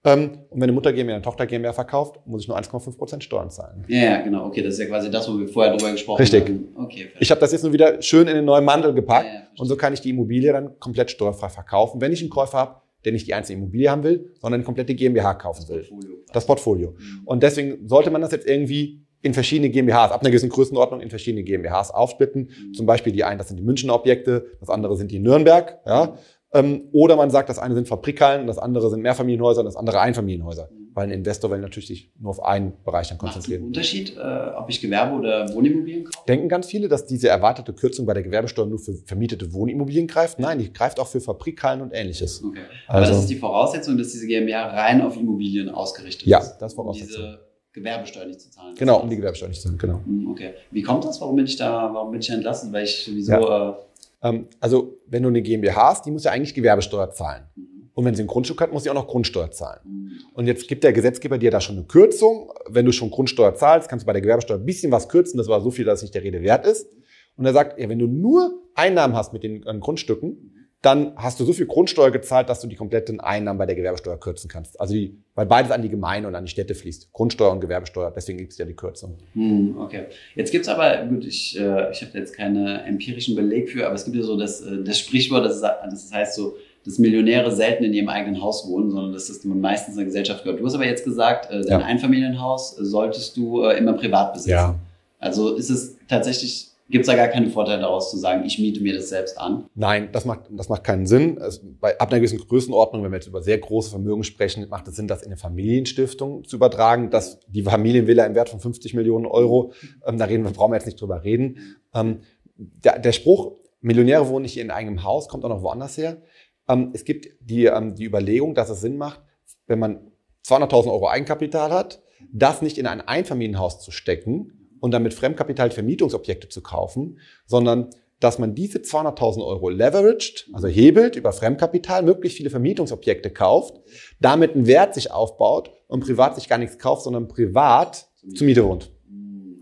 Ähm, 0.05 0.39
und 0.50 0.61
wenn 0.61 0.65
eine 0.65 0.73
Mutter 0.73 0.93
GmbH 0.93 1.15
eine 1.17 1.23
Tochter 1.23 1.47
GmbH 1.47 1.73
verkauft, 1.73 2.21
muss 2.25 2.43
ich 2.43 2.49
nur 2.49 2.56
1,5 2.56 2.97
Prozent 2.97 3.25
Steuern 3.25 3.50
zahlen. 3.50 3.85
Ja, 3.89 3.99
ja, 3.99 4.21
genau. 4.21 4.47
Okay, 4.47 4.62
das 4.62 4.75
ist 4.75 4.81
ja 4.81 4.87
quasi 4.87 5.11
das, 5.11 5.29
wo 5.29 5.39
wir 5.39 5.49
vorher 5.49 5.77
drüber 5.77 5.91
gesprochen 5.91 6.21
Richtig. 6.21 6.45
haben. 6.45 6.69
Richtig. 6.87 7.06
Okay, 7.06 7.09
ich 7.19 7.31
habe 7.31 7.41
das 7.41 7.53
jetzt 7.53 7.65
nur 7.65 7.73
wieder 7.73 8.01
schön 8.01 8.29
in 8.29 8.37
den 8.37 8.44
neuen 8.44 8.65
Mandel 8.65 8.94
gepackt 8.94 9.27
ja, 9.27 9.35
ja, 9.35 9.49
und 9.59 9.67
so 9.67 9.77
kann 9.77 9.93
ich 9.93 10.01
die 10.01 10.11
Immobilie 10.11 10.53
dann 10.53 10.79
komplett 10.79 11.11
steuerfrei 11.11 11.49
verkaufen, 11.49 12.01
wenn 12.01 12.12
ich 12.12 12.21
einen 12.21 12.31
Käufer 12.31 12.59
habe, 12.59 12.81
der 13.05 13.12
nicht 13.12 13.27
die 13.27 13.35
einzelne 13.35 13.59
Immobilie 13.59 13.91
haben 13.91 14.03
will, 14.05 14.33
sondern 14.41 14.61
eine 14.61 14.65
komplette 14.65 14.94
GmbH 14.94 15.35
kaufen 15.35 15.69
will. 15.69 15.79
Das 15.79 15.89
Portfolio. 15.89 16.17
Das 16.33 16.47
Portfolio. 16.47 16.91
Mhm. 16.91 17.23
Und 17.25 17.43
deswegen 17.43 17.89
sollte 17.89 18.11
man 18.11 18.23
das 18.23 18.33
jetzt 18.33 18.47
irgendwie 18.47 19.03
in 19.23 19.35
verschiedene 19.35 19.70
GmbHs, 19.70 20.12
ab 20.12 20.20
einer 20.20 20.31
gewissen 20.31 20.49
Größenordnung 20.49 21.00
in 21.00 21.11
verschiedene 21.11 21.43
GmbHs 21.43 21.91
aufsplitten. 21.91 22.50
Zum 22.75 22.87
Beispiel 22.87 23.12
die 23.12 23.25
einen, 23.25 23.38
das 23.38 23.49
sind 23.49 23.56
die 23.56 23.65
Münchner 23.65 23.94
Objekte, 23.94 24.47
das 24.61 24.69
andere 24.69 24.97
sind 24.97 25.11
die 25.11 25.19
Nürnberg. 25.19 25.79
Ja. 25.87 26.15
Ähm, 26.53 26.88
oder 26.93 27.17
man 27.17 27.31
sagt, 27.31 27.49
das 27.49 27.59
eine 27.59 27.75
sind 27.75 27.88
Fabrikhallen, 27.88 28.47
das 28.47 28.59
andere 28.59 28.88
sind 28.91 29.03
Mehrfamilienhäuser, 29.03 29.65
das 29.65 29.76
andere 29.76 30.00
Einfamilienhäuser. 30.00 30.70
Weil 30.94 31.09
ein 31.09 31.11
Investor 31.12 31.50
will 31.50 31.59
natürlich 31.59 31.87
sich 31.87 32.12
nur 32.19 32.31
auf 32.31 32.43
einen 32.43 32.73
Bereich 32.85 33.09
dann 33.09 33.19
konzentrieren. 33.19 33.61
Macht 33.61 33.69
Unterschied, 33.69 34.17
äh, 34.17 34.50
ob 34.56 34.69
ich 34.69 34.81
Gewerbe 34.81 35.17
oder 35.17 35.53
Wohnimmobilien 35.55 36.05
kaufe? 36.05 36.26
Denken 36.26 36.49
ganz 36.49 36.67
viele, 36.67 36.88
dass 36.88 37.06
diese 37.06 37.29
erwartete 37.29 37.73
Kürzung 37.73 38.06
bei 38.06 38.15
der 38.15 38.23
Gewerbesteuer 38.23 38.67
nur 38.67 38.79
für 38.79 38.94
vermietete 38.94 39.53
Wohnimmobilien 39.53 40.06
greift. 40.06 40.38
Nein, 40.38 40.59
die 40.59 40.73
greift 40.73 40.99
auch 40.99 41.06
für 41.06 41.20
Fabrikhallen 41.20 41.82
und 41.82 41.93
ähnliches. 41.93 42.43
Okay. 42.43 42.61
Aber 42.88 42.99
also, 42.99 43.12
das 43.12 43.20
ist 43.20 43.31
die 43.31 43.37
Voraussetzung, 43.37 43.99
dass 43.99 44.09
diese 44.09 44.26
GmbH 44.26 44.69
rein 44.69 45.03
auf 45.03 45.17
Immobilien 45.17 45.69
ausgerichtet 45.69 46.26
ja, 46.26 46.38
ist. 46.38 46.53
Ja, 46.53 46.56
das 46.59 46.75
Voraussetzung. 46.75 47.25
Um 47.25 47.48
Gewerbesteuer 47.79 48.27
nicht 48.27 48.41
zu 48.41 48.51
zahlen. 48.51 48.75
Genau, 48.77 49.01
um 49.01 49.09
die 49.09 49.17
Gewerbesteuer 49.17 49.49
nicht 49.49 49.61
zu 49.61 49.69
zahlen, 49.69 49.79
genau. 49.79 50.01
Hm, 50.05 50.31
okay. 50.31 50.55
Wie 50.71 50.83
kommt 50.83 51.05
das? 51.05 51.21
Warum 51.21 51.37
bin 51.37 51.47
ich 51.47 51.57
da, 51.57 51.91
warum 51.93 52.11
bin 52.11 52.21
ich 52.21 52.31
entlassen? 52.31 52.73
Weil 52.73 52.85
ich 52.85 53.05
sowieso. 53.05 53.33
Ja. 53.33 53.71
Äh 53.71 53.75
ähm, 54.23 54.49
also, 54.61 54.99
wenn 55.07 55.23
du 55.23 55.29
eine 55.29 55.43
GmbH 55.43 55.91
hast, 55.91 56.07
die 56.07 56.11
muss 56.11 56.25
ja 56.25 56.33
eigentlich 56.33 56.55
Gewerbesteuer 56.55 57.11
zahlen. 57.11 57.45
Mhm. 57.55 57.91
Und 57.95 58.05
wenn 58.05 58.15
sie 58.15 58.23
ein 58.23 58.29
Grundstück 58.29 58.61
hat, 58.61 58.73
muss 58.73 58.85
sie 58.85 58.91
auch 58.91 58.95
noch 58.95 59.09
Grundsteuer 59.09 59.51
zahlen. 59.51 59.81
Mhm. 59.85 60.11
Und 60.35 60.47
jetzt 60.47 60.69
gibt 60.69 60.85
der 60.85 60.93
Gesetzgeber 60.93 61.39
dir 61.39 61.51
da 61.51 61.61
schon 61.61 61.77
eine 61.77 61.85
Kürzung. 61.85 62.53
Wenn 62.69 62.87
du 62.87 62.93
schon 62.93 63.11
Grundsteuer 63.11 63.55
zahlst, 63.55 63.89
kannst 63.89 64.05
du 64.05 64.07
bei 64.07 64.13
der 64.13 64.23
Gewerbesteuer 64.23 64.59
ein 64.59 64.67
bisschen 64.67 64.93
was 64.93 65.09
kürzen. 65.09 65.39
Das 65.39 65.49
war 65.49 65.61
so 65.61 65.71
viel, 65.71 65.85
dass 65.85 65.99
es 65.99 66.03
nicht 66.03 66.15
der 66.15 66.23
Rede 66.23 66.43
wert 66.43 66.67
ist. 66.67 66.89
Und 67.37 67.45
er 67.45 67.53
sagt, 67.53 67.79
ja, 67.79 67.89
wenn 67.89 67.99
du 67.99 68.07
nur 68.07 68.63
Einnahmen 68.75 69.15
hast 69.15 69.33
mit 69.33 69.45
den 69.45 69.63
Grundstücken, 69.81 70.57
dann 70.81 71.13
hast 71.17 71.41
du 71.41 71.45
so 71.45 71.53
viel 71.53 71.67
Grundsteuer 71.67 72.13
gezahlt, 72.13 72.49
dass 72.49 72.61
du 72.61 72.69
die 72.69 72.77
kompletten 72.77 73.19
Einnahmen 73.19 73.59
bei 73.59 73.67
der 73.67 73.75
Gewerbesteuer 73.75 74.19
kürzen 74.19 74.49
kannst. 74.49 74.81
Also 74.81 74.95
die, 74.95 75.19
weil 75.35 75.47
beides 75.47 75.73
an 75.73 75.83
die 75.83 75.89
Gemeinde 75.89 76.29
und 76.29 76.37
an 76.37 76.45
die 76.45 76.51
Städte 76.51 76.77
fließt. 76.77 77.13
Grundsteuer 77.13 77.51
und 77.51 77.61
Gewerbesteuer, 77.61 78.13
deswegen 78.15 78.39
gibt 78.39 78.53
es 78.53 78.59
ja 78.59 78.65
die 78.65 78.77
Kürzung. 78.77 79.19
Hm, 79.33 79.77
okay. 79.79 80.05
Jetzt 80.37 80.53
gibt's 80.53 80.69
aber, 80.69 81.05
gut, 81.07 81.25
ich, 81.25 81.59
äh, 81.59 81.91
ich 81.91 82.03
habe 82.03 82.17
jetzt 82.17 82.35
keinen 82.35 82.67
empirischen 82.67 83.35
Beleg 83.35 83.71
für, 83.71 83.87
aber 83.87 83.97
es 83.97 84.05
gibt 84.05 84.17
ja 84.17 84.23
so 84.23 84.39
das, 84.39 84.61
äh, 84.61 84.85
das 84.85 85.01
Sprichwort, 85.01 85.45
das, 85.45 85.61
das 85.61 86.13
heißt 86.13 86.37
so, 86.37 86.57
dass 86.85 86.99
Millionäre 86.99 87.51
selten 87.51 87.83
in 87.83 87.93
ihrem 87.93 88.09
eigenen 88.09 88.41
Haus 88.41 88.69
wohnen, 88.69 88.91
sondern 88.91 89.13
dass 89.13 89.27
das 89.27 89.45
meistens 89.45 89.97
eine 89.97 90.07
Gesellschaft 90.07 90.45
gehört. 90.45 90.61
Du 90.61 90.65
hast 90.65 90.75
aber 90.75 90.87
jetzt 90.87 91.05
gesagt, 91.05 91.51
äh, 91.51 91.63
dein 91.63 91.81
ja. 91.81 91.87
Einfamilienhaus 91.87 92.77
solltest 92.77 93.37
du 93.37 93.65
äh, 93.65 93.77
immer 93.77 93.95
privat 93.95 94.33
besitzen. 94.33 94.51
Ja. 94.51 94.79
Also 95.19 95.57
ist 95.57 95.71
es 95.71 95.97
tatsächlich 96.07 96.68
Gibt 96.90 97.02
es 97.02 97.06
da 97.06 97.17
gar 97.17 97.29
keine 97.29 97.50
Vorteile 97.50 97.82
daraus 97.82 98.11
zu 98.11 98.17
sagen, 98.17 98.46
ich 98.46 98.58
miete 98.58 98.81
mir 98.81 98.94
das 98.94 99.11
selbst 99.11 99.38
an? 99.38 99.67
Nein, 99.75 100.08
das 100.12 100.25
macht, 100.25 100.49
das 100.50 100.70
macht 100.70 100.85
keinen 100.85 101.06
Sinn. 101.06 101.37
Es, 101.37 101.61
bei, 101.62 101.99
ab 101.99 102.11
einer 102.11 102.19
gewissen 102.20 102.38
Größenordnung, 102.38 103.02
wenn 103.02 103.11
wir 103.11 103.17
jetzt 103.17 103.26
über 103.26 103.43
sehr 103.43 103.58
große 103.58 103.90
Vermögen 103.90 104.25
sprechen, 104.25 104.67
macht 104.70 104.88
es 104.88 104.96
Sinn, 104.96 105.06
das 105.06 105.20
in 105.23 105.29
eine 105.29 105.37
Familienstiftung 105.37 106.44
zu 106.44 106.56
übertragen. 106.56 107.11
Das, 107.11 107.40
die 107.46 107.62
Familienvilla 107.62 108.25
im 108.25 108.35
Wert 108.35 108.49
von 108.49 108.61
50 108.61 108.94
Millionen 108.94 109.26
Euro, 109.26 109.73
ähm, 110.06 110.17
da 110.17 110.25
reden 110.25 110.44
wir, 110.44 110.50
brauchen 110.50 110.73
wir 110.73 110.76
jetzt 110.76 110.87
nicht 110.87 111.00
drüber 111.00 111.25
reden. 111.25 111.76
Ähm, 111.94 112.20
der, 112.56 112.99
der 112.99 113.12
Spruch, 113.12 113.52
Millionäre 113.81 114.29
wohnen 114.29 114.43
nicht 114.43 114.56
in 114.56 114.70
eigenem 114.70 115.05
Haus, 115.05 115.29
kommt 115.29 115.44
auch 115.44 115.50
noch 115.50 115.62
woanders 115.62 115.99
her. 115.99 116.23
Ähm, 116.69 116.91
es 116.94 117.05
gibt 117.05 117.29
die, 117.41 117.67
ähm, 117.67 117.96
die 117.96 118.05
Überlegung, 118.05 118.55
dass 118.55 118.70
es 118.70 118.81
Sinn 118.81 118.96
macht, 118.96 119.20
wenn 119.67 119.79
man 119.79 120.11
200.000 120.46 120.91
Euro 120.91 121.08
Eigenkapital 121.08 121.70
hat, 121.70 122.00
das 122.32 122.62
nicht 122.62 122.79
in 122.79 122.87
ein 122.87 123.02
Einfamilienhaus 123.02 123.81
zu 123.81 123.91
stecken, 123.91 124.57
und 124.81 124.93
dann 124.93 125.03
mit 125.03 125.15
Fremdkapital 125.15 125.71
Vermietungsobjekte 125.71 126.49
zu 126.49 126.63
kaufen, 126.63 127.19
sondern 127.47 127.91
dass 128.21 128.39
man 128.39 128.55
diese 128.55 128.79
200.000 128.79 129.47
Euro 129.47 129.69
leveraged, 129.69 130.49
also 130.53 130.67
hebelt 130.67 131.17
über 131.17 131.33
Fremdkapital, 131.33 132.03
möglichst 132.03 132.37
viele 132.37 132.51
Vermietungsobjekte 132.51 133.31
kauft, 133.31 133.81
damit 134.21 134.55
einen 134.55 134.67
Wert 134.67 134.95
sich 134.95 135.13
aufbaut 135.13 135.71
und 135.87 136.01
privat 136.01 136.35
sich 136.35 136.49
gar 136.49 136.59
nichts 136.59 136.79
kauft, 136.79 137.03
sondern 137.03 137.29
privat 137.29 138.09
zur 138.35 138.47
Miete 138.47 138.65
wohnt. 138.65 138.91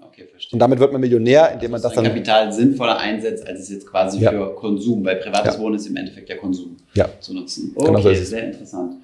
Okay, 0.01 0.27
verstehe. 0.31 0.55
Und 0.55 0.59
damit 0.61 0.79
wird 0.79 0.93
man 0.93 1.03
Millionär, 1.03 1.53
indem 1.53 1.75
also 1.75 1.89
man 1.89 1.95
das 1.95 2.03
dann 2.03 2.05
Kapital 2.05 2.53
sinnvoller 2.53 2.97
einsetzt, 2.99 3.47
als 3.47 3.61
es 3.61 3.71
jetzt 3.71 3.87
quasi 3.87 4.21
ja. 4.21 4.31
für 4.31 4.55
Konsum, 4.55 5.05
weil 5.05 5.17
privates 5.17 5.57
ja. 5.57 5.61
Wohnen 5.61 5.77
ist 5.77 5.87
im 5.87 5.97
Endeffekt 5.97 6.29
der 6.31 6.39
Konsum 6.39 6.77
ja. 6.95 7.09
zu 7.21 7.35
nutzen. 7.35 7.73
Okay, 7.75 7.87
genau 7.87 8.01
so 8.01 8.15
sehr 8.15 8.45
interessant. 8.45 8.95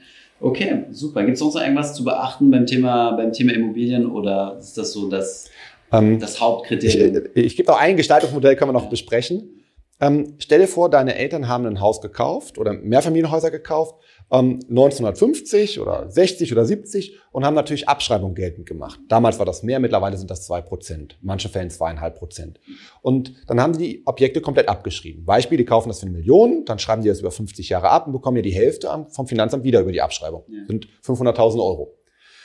Okay, 0.41 0.87
super. 0.91 1.23
Gibt 1.23 1.35
es 1.35 1.39
sonst 1.39 1.55
noch 1.55 1.63
irgendwas 1.63 1.95
zu 1.95 2.03
beachten 2.03 2.51
beim 2.51 2.67
Thema, 2.67 3.13
beim 3.13 3.33
Thema 3.33 3.53
Immobilien 3.53 4.07
oder 4.07 4.57
ist 4.59 4.77
das 4.77 4.93
so, 4.93 5.09
dass 5.09 5.49
ähm, 5.93 6.19
das 6.21 6.41
Hauptkriterium. 6.41 7.27
Ich, 7.35 7.45
ich 7.45 7.57
gebe 7.57 7.71
noch 7.71 7.79
ein 7.79 7.97
Gestaltungsmodell, 7.97 8.57
können 8.57 8.71
wir 8.71 8.75
noch 8.75 8.85
ja. 8.85 8.91
besprechen. 8.91 9.63
Ähm, 10.03 10.35
stell 10.39 10.59
dir 10.59 10.67
vor, 10.67 10.91
deine 10.91 11.15
Eltern 11.15 11.47
haben 11.47 11.65
ein 11.65 11.81
Haus 11.81 12.01
gekauft 12.01 12.59
oder 12.59 12.73
Mehrfamilienhäuser 12.73 13.53
gekauft, 13.53 13.95
ähm, 14.33 14.59
1950 14.69 15.79
oder 15.79 16.11
60 16.11 16.51
oder 16.51 16.65
70 16.65 17.21
und 17.31 17.45
haben 17.45 17.55
natürlich 17.55 17.89
Abschreibung 17.89 18.35
geltend 18.35 18.67
gemacht. 18.67 18.99
Damals 19.09 19.39
war 19.39 19.47
das 19.47 19.63
mehr, 19.63 19.79
mittlerweile 19.79 20.17
sind 20.17 20.29
das 20.29 20.45
zwei 20.45 20.61
Prozent, 20.61 21.19
manche 21.23 21.49
Fällen 21.49 21.71
zweieinhalb 21.71 22.19
Prozent. 22.19 22.59
Und 23.01 23.35
dann 23.47 23.61
haben 23.61 23.79
die 23.79 23.83
die 23.83 24.03
Objekte 24.07 24.41
komplett 24.41 24.69
abgeschrieben. 24.69 25.25
Beispiel, 25.25 25.59
die 25.59 25.65
kaufen 25.65 25.89
das 25.89 26.01
für 26.01 26.07
eine 26.07 26.17
Million, 26.17 26.65
dann 26.65 26.81
schreiben 26.81 27.03
die 27.03 27.09
das 27.09 27.21
über 27.21 27.31
50 27.31 27.69
Jahre 27.69 27.91
ab 27.91 28.09
und 28.09 28.13
bekommen 28.13 28.39
ja 28.39 28.43
die 28.43 28.51
Hälfte 28.51 28.89
vom 29.11 29.29
Finanzamt 29.29 29.63
wieder 29.63 29.81
über 29.81 29.93
die 29.93 30.03
Abschreibung. 30.03 30.43
Ja. 30.49 30.67
Sind 30.67 30.89
500.000 31.05 31.61
Euro. 31.63 31.95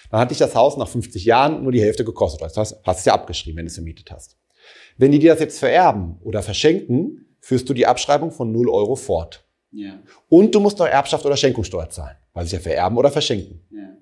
Dann 0.09 0.19
hat 0.21 0.31
dich 0.31 0.37
das 0.37 0.55
Haus 0.55 0.77
nach 0.77 0.87
50 0.87 1.25
Jahren 1.25 1.63
nur 1.63 1.71
die 1.71 1.81
Hälfte 1.81 2.05
gekostet. 2.05 2.41
Das 2.41 2.57
heißt, 2.57 2.81
hast 2.83 2.99
es 2.99 3.05
ja 3.05 3.13
abgeschrieben, 3.13 3.57
wenn 3.57 3.65
du 3.65 3.69
es 3.69 3.75
vermietet 3.75 4.11
hast. 4.11 4.37
Wenn 4.97 5.11
die 5.11 5.19
dir 5.19 5.31
das 5.31 5.39
jetzt 5.39 5.59
vererben 5.59 6.17
oder 6.23 6.41
verschenken, 6.41 7.25
führst 7.39 7.69
du 7.69 7.73
die 7.73 7.85
Abschreibung 7.85 8.31
von 8.31 8.51
0 8.51 8.69
Euro 8.69 8.95
fort. 8.95 9.45
Ja. 9.71 9.99
Und 10.29 10.55
du 10.55 10.59
musst 10.59 10.79
noch 10.79 10.87
Erbschaft 10.87 11.25
oder 11.25 11.37
Schenkungssteuer 11.37 11.89
zahlen, 11.89 12.17
weil 12.33 12.45
sie 12.45 12.55
ja 12.55 12.61
vererben 12.61 12.97
oder 12.97 13.11
verschenken. 13.11 13.61
Ja. 13.69 13.95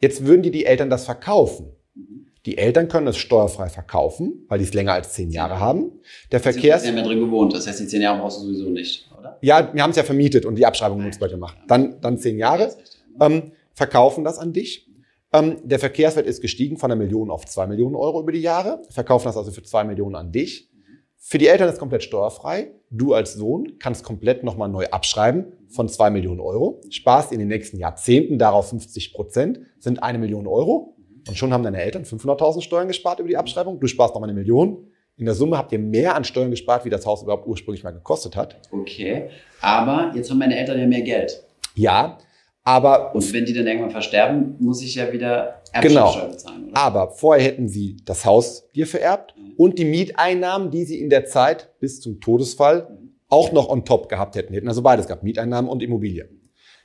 Jetzt 0.00 0.26
würden 0.26 0.42
dir 0.42 0.50
die 0.50 0.66
Eltern 0.66 0.90
das 0.90 1.04
verkaufen. 1.04 1.72
Mhm. 1.94 2.26
Die 2.44 2.58
Eltern 2.58 2.88
können 2.88 3.06
es 3.06 3.16
steuerfrei 3.16 3.68
verkaufen, 3.68 4.44
weil 4.48 4.58
die 4.58 4.64
es 4.64 4.74
länger 4.74 4.92
als 4.92 5.12
zehn 5.14 5.30
Jahre 5.30 5.58
haben. 5.58 6.00
Der 6.30 6.40
Verkehrs... 6.40 6.82
Sie 6.82 6.88
haben 6.88 6.98
ja 6.98 7.04
drin 7.04 7.20
gewohnt, 7.20 7.54
das 7.54 7.66
heißt, 7.66 7.80
die 7.80 7.86
zehn 7.86 8.02
Jahre 8.02 8.20
brauchst 8.20 8.38
du 8.38 8.42
sowieso 8.42 8.68
nicht, 8.68 9.08
oder? 9.18 9.38
Ja, 9.40 9.72
wir 9.72 9.82
haben 9.82 9.90
es 9.90 9.96
ja 9.96 10.04
vermietet 10.04 10.44
und 10.44 10.56
die 10.56 10.66
Abschreibung 10.66 11.02
nutzbar 11.02 11.28
gemacht. 11.28 11.56
Dann, 11.66 12.00
dann 12.00 12.18
zehn 12.18 12.38
Jahre, 12.38 12.76
ähm, 13.20 13.52
verkaufen 13.72 14.24
das 14.24 14.38
an 14.38 14.52
dich 14.52 14.86
der 15.32 15.78
Verkehrswert 15.78 16.26
ist 16.26 16.40
gestiegen 16.40 16.78
von 16.78 16.90
einer 16.90 16.98
Million 16.98 17.30
auf 17.30 17.44
zwei 17.46 17.66
Millionen 17.66 17.94
Euro 17.94 18.20
über 18.20 18.32
die 18.32 18.40
Jahre. 18.40 18.82
Verkaufen 18.90 19.26
das 19.26 19.36
also 19.36 19.50
für 19.50 19.62
zwei 19.62 19.84
Millionen 19.84 20.14
an 20.14 20.32
dich. 20.32 20.70
Für 21.18 21.38
die 21.38 21.48
Eltern 21.48 21.68
ist 21.68 21.78
komplett 21.78 22.04
steuerfrei. 22.04 22.70
Du 22.90 23.12
als 23.12 23.34
Sohn 23.34 23.78
kannst 23.80 24.04
komplett 24.04 24.44
nochmal 24.44 24.68
neu 24.68 24.86
abschreiben 24.86 25.52
von 25.68 25.88
zwei 25.88 26.08
Millionen 26.08 26.40
Euro. 26.40 26.80
Sparst 26.90 27.32
in 27.32 27.40
den 27.40 27.48
nächsten 27.48 27.78
Jahrzehnten 27.78 28.38
darauf 28.38 28.68
50 28.68 29.12
Prozent, 29.12 29.60
sind 29.78 30.02
eine 30.02 30.18
Million 30.18 30.46
Euro. 30.46 30.96
Und 31.26 31.36
schon 31.36 31.52
haben 31.52 31.64
deine 31.64 31.82
Eltern 31.82 32.04
500.000 32.04 32.60
Steuern 32.60 32.86
gespart 32.86 33.18
über 33.18 33.28
die 33.28 33.36
Abschreibung. 33.36 33.80
Du 33.80 33.88
sparst 33.88 34.14
nochmal 34.14 34.30
eine 34.30 34.38
Million. 34.38 34.86
In 35.16 35.24
der 35.24 35.34
Summe 35.34 35.58
habt 35.58 35.72
ihr 35.72 35.78
mehr 35.78 36.14
an 36.14 36.24
Steuern 36.24 36.50
gespart, 36.50 36.84
wie 36.84 36.90
das 36.90 37.06
Haus 37.06 37.22
überhaupt 37.22 37.46
ursprünglich 37.46 37.82
mal 37.82 37.90
gekostet 37.90 38.36
hat. 38.36 38.60
Okay, 38.70 39.30
aber 39.60 40.12
jetzt 40.14 40.30
haben 40.30 40.38
meine 40.38 40.56
Eltern 40.56 40.78
ja 40.78 40.86
mehr 40.86 41.02
Geld. 41.02 41.42
Ja, 41.74 42.18
aber 42.66 43.14
Und 43.14 43.32
wenn 43.32 43.44
die 43.44 43.52
dann 43.54 43.66
irgendwann 43.66 43.92
versterben, 43.92 44.56
muss 44.58 44.82
ich 44.82 44.96
ja 44.96 45.12
wieder 45.12 45.62
Genau. 45.80 46.06
Erbschaftssteuer 46.06 46.28
bezahlen, 46.30 46.68
oder? 46.70 46.76
Aber 46.76 47.10
vorher 47.12 47.44
hätten 47.44 47.68
sie 47.68 47.96
das 48.04 48.24
Haus 48.24 48.68
dir 48.74 48.86
vererbt 48.88 49.34
Mhm. 49.38 49.52
und 49.56 49.78
die 49.78 49.84
Mieteinnahmen, 49.84 50.70
die 50.72 50.84
sie 50.84 50.98
in 51.00 51.08
der 51.08 51.26
Zeit 51.26 51.70
bis 51.78 52.00
zum 52.00 52.20
Todesfall 52.20 52.88
Mhm. 52.90 53.10
auch 53.28 53.52
noch 53.52 53.68
on 53.68 53.84
top 53.84 54.08
gehabt 54.08 54.34
hätten. 54.34 54.52
Hätten 54.52 54.66
also 54.68 54.82
beides 54.82 55.06
gehabt, 55.06 55.22
Mieteinnahmen 55.22 55.70
und 55.70 55.80
Immobilie. 55.82 56.28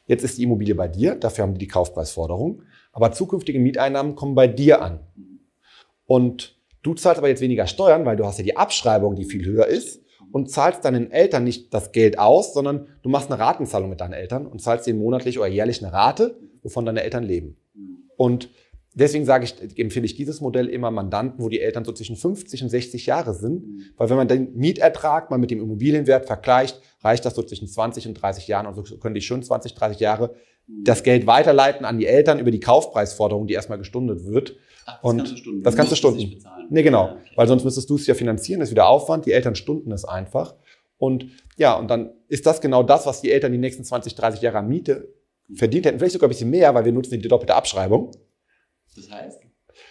Jetzt 0.06 0.24
ist 0.24 0.38
die 0.38 0.44
Immobilie 0.44 0.76
bei 0.76 0.88
dir, 0.88 1.16
dafür 1.16 1.44
haben 1.44 1.54
die 1.54 1.60
die 1.60 1.68
Kaufpreisforderung. 1.68 2.62
Aber 2.94 3.12
zukünftige 3.12 3.60
Mieteinnahmen 3.60 4.14
kommen 4.16 4.36
bei 4.36 4.48
dir 4.48 4.82
an. 4.84 5.00
Und 6.06 6.60
du 6.84 6.94
zahlst 6.94 7.18
aber 7.18 7.30
jetzt 7.30 7.42
weniger 7.42 7.66
Steuern, 7.66 8.06
weil 8.06 8.18
du 8.18 8.26
hast 8.26 8.38
ja 8.38 8.44
die 8.44 8.56
Abschreibung, 8.58 9.16
die 9.16 9.26
viel 9.26 9.46
höher 9.46 9.66
ist 9.66 10.00
und 10.32 10.50
zahlst 10.50 10.86
deinen 10.86 11.12
Eltern 11.12 11.44
nicht 11.44 11.74
das 11.74 11.92
Geld 11.92 12.20
aus, 12.20 12.54
sondern 12.54 12.88
du 13.04 13.10
machst 13.10 13.32
eine 13.32 13.40
Ratenzahlung 13.40 13.90
mit 13.90 14.02
deinen 14.02 14.14
Eltern 14.14 14.46
und 14.48 14.62
zahlst 14.62 14.88
ihnen 14.88 15.00
monatlich 15.00 15.40
oder 15.40 15.48
jährlich 15.48 15.84
eine 15.84 15.94
Rate, 15.94 16.38
wovon 16.64 16.86
deine 16.86 17.04
Eltern 17.04 17.24
leben. 17.24 17.58
Und 18.18 18.50
deswegen 18.94 19.26
sage 19.26 19.46
ich, 19.46 19.80
empfehle 19.80 20.06
ich 20.06 20.16
dieses 20.16 20.42
Modell 20.42 20.68
immer 20.68 20.92
Mandanten, 20.92 21.44
wo 21.44 21.50
die 21.50 21.62
Eltern 21.62 21.86
so 21.86 21.92
zwischen 21.92 22.16
50 22.16 22.64
und 22.64 22.70
60 22.70 23.06
Jahre 23.06 23.34
sind. 23.34 23.92
Weil 23.98 24.10
wenn 24.10 24.18
man 24.18 24.28
den 24.28 24.56
Mietertrag 24.56 25.30
mal 25.30 25.38
mit 25.38 25.52
dem 25.52 25.62
Immobilienwert 25.62 26.26
vergleicht, 26.26 26.82
reicht 27.02 27.26
das 27.26 27.36
so 27.36 27.44
zwischen 27.44 27.68
20 27.68 28.08
und 28.08 28.16
30 28.16 28.48
Jahren. 28.48 28.66
Und 28.66 28.88
so 28.88 28.98
können 28.98 29.16
die 29.16 29.22
schon 29.22 29.44
20, 29.44 29.74
30 29.76 30.00
Jahre 30.00 30.36
das 30.68 31.04
Geld 31.04 31.28
weiterleiten 31.28 31.86
an 31.86 31.98
die 31.98 32.06
Eltern 32.06 32.40
über 32.40 32.52
die 32.52 32.60
Kaufpreisforderung, 32.60 33.48
die 33.48 33.54
erstmal 33.54 33.78
gestundet 33.78 34.26
wird. 34.26 34.56
Ach, 34.86 35.00
das 35.02 35.12
und 35.12 35.18
kannst 35.18 35.32
du 35.32 35.38
Stunden. 35.38 35.64
das 35.64 35.76
kannst 35.76 35.92
du 35.92 36.08
musst 36.08 36.24
es 36.24 36.40
Stunden. 36.40 36.66
Nee, 36.70 36.84
genau. 36.84 37.08
Ja, 37.08 37.14
okay. 37.14 37.32
Weil 37.36 37.48
sonst 37.48 37.64
müsstest 37.64 37.90
du 37.90 37.96
es 37.96 38.08
ja 38.08 38.14
finanzieren, 38.14 38.60
das 38.60 38.70
ist 38.70 38.72
wieder 38.72 38.88
Aufwand. 38.88 39.26
Die 39.26 39.32
Eltern 39.32 39.56
stunden 39.56 39.92
es 39.92 40.06
einfach. 40.06 40.56
Und 40.98 41.28
ja, 41.58 41.74
und 41.78 41.90
dann 41.90 42.14
ist 42.28 42.46
das 42.46 42.62
genau 42.62 42.84
das, 42.84 43.06
was 43.06 43.22
die 43.22 43.32
Eltern 43.32 43.52
die 43.52 43.58
nächsten 43.58 43.84
20, 43.84 44.16
30 44.16 44.42
Jahre 44.42 44.60
an 44.60 44.68
Miete 44.68 45.14
verdient 45.54 45.86
hätten. 45.86 46.00
Vielleicht 46.00 46.14
sogar 46.14 46.28
ein 46.28 46.32
bisschen 46.32 46.50
mehr, 46.50 46.74
weil 46.74 46.86
wir 46.86 46.92
nutzen 46.92 47.20
die 47.20 47.28
doppelte 47.28 47.56
Abschreibung. 47.56 48.12
Das 48.96 49.10
heißt, 49.10 49.42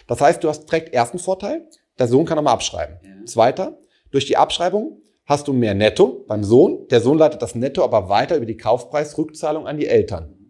Das 0.07 0.21
heißt, 0.21 0.43
du 0.43 0.49
hast 0.49 0.65
direkt 0.65 0.93
ersten 0.93 1.19
Vorteil, 1.19 1.67
der 1.97 2.07
Sohn 2.07 2.25
kann 2.25 2.35
nochmal 2.35 2.53
abschreiben. 2.53 2.99
Ja. 3.03 3.25
Zweiter, 3.25 3.79
durch 4.11 4.25
die 4.25 4.37
Abschreibung 4.37 5.01
hast 5.25 5.47
du 5.47 5.53
mehr 5.53 5.73
Netto 5.73 6.25
beim 6.27 6.43
Sohn. 6.43 6.87
Der 6.89 7.01
Sohn 7.01 7.17
leitet 7.17 7.41
das 7.41 7.55
Netto 7.55 7.83
aber 7.83 8.09
weiter 8.09 8.35
über 8.35 8.45
die 8.45 8.57
Kaufpreisrückzahlung 8.57 9.67
an 9.67 9.77
die 9.77 9.87
Eltern. 9.87 10.40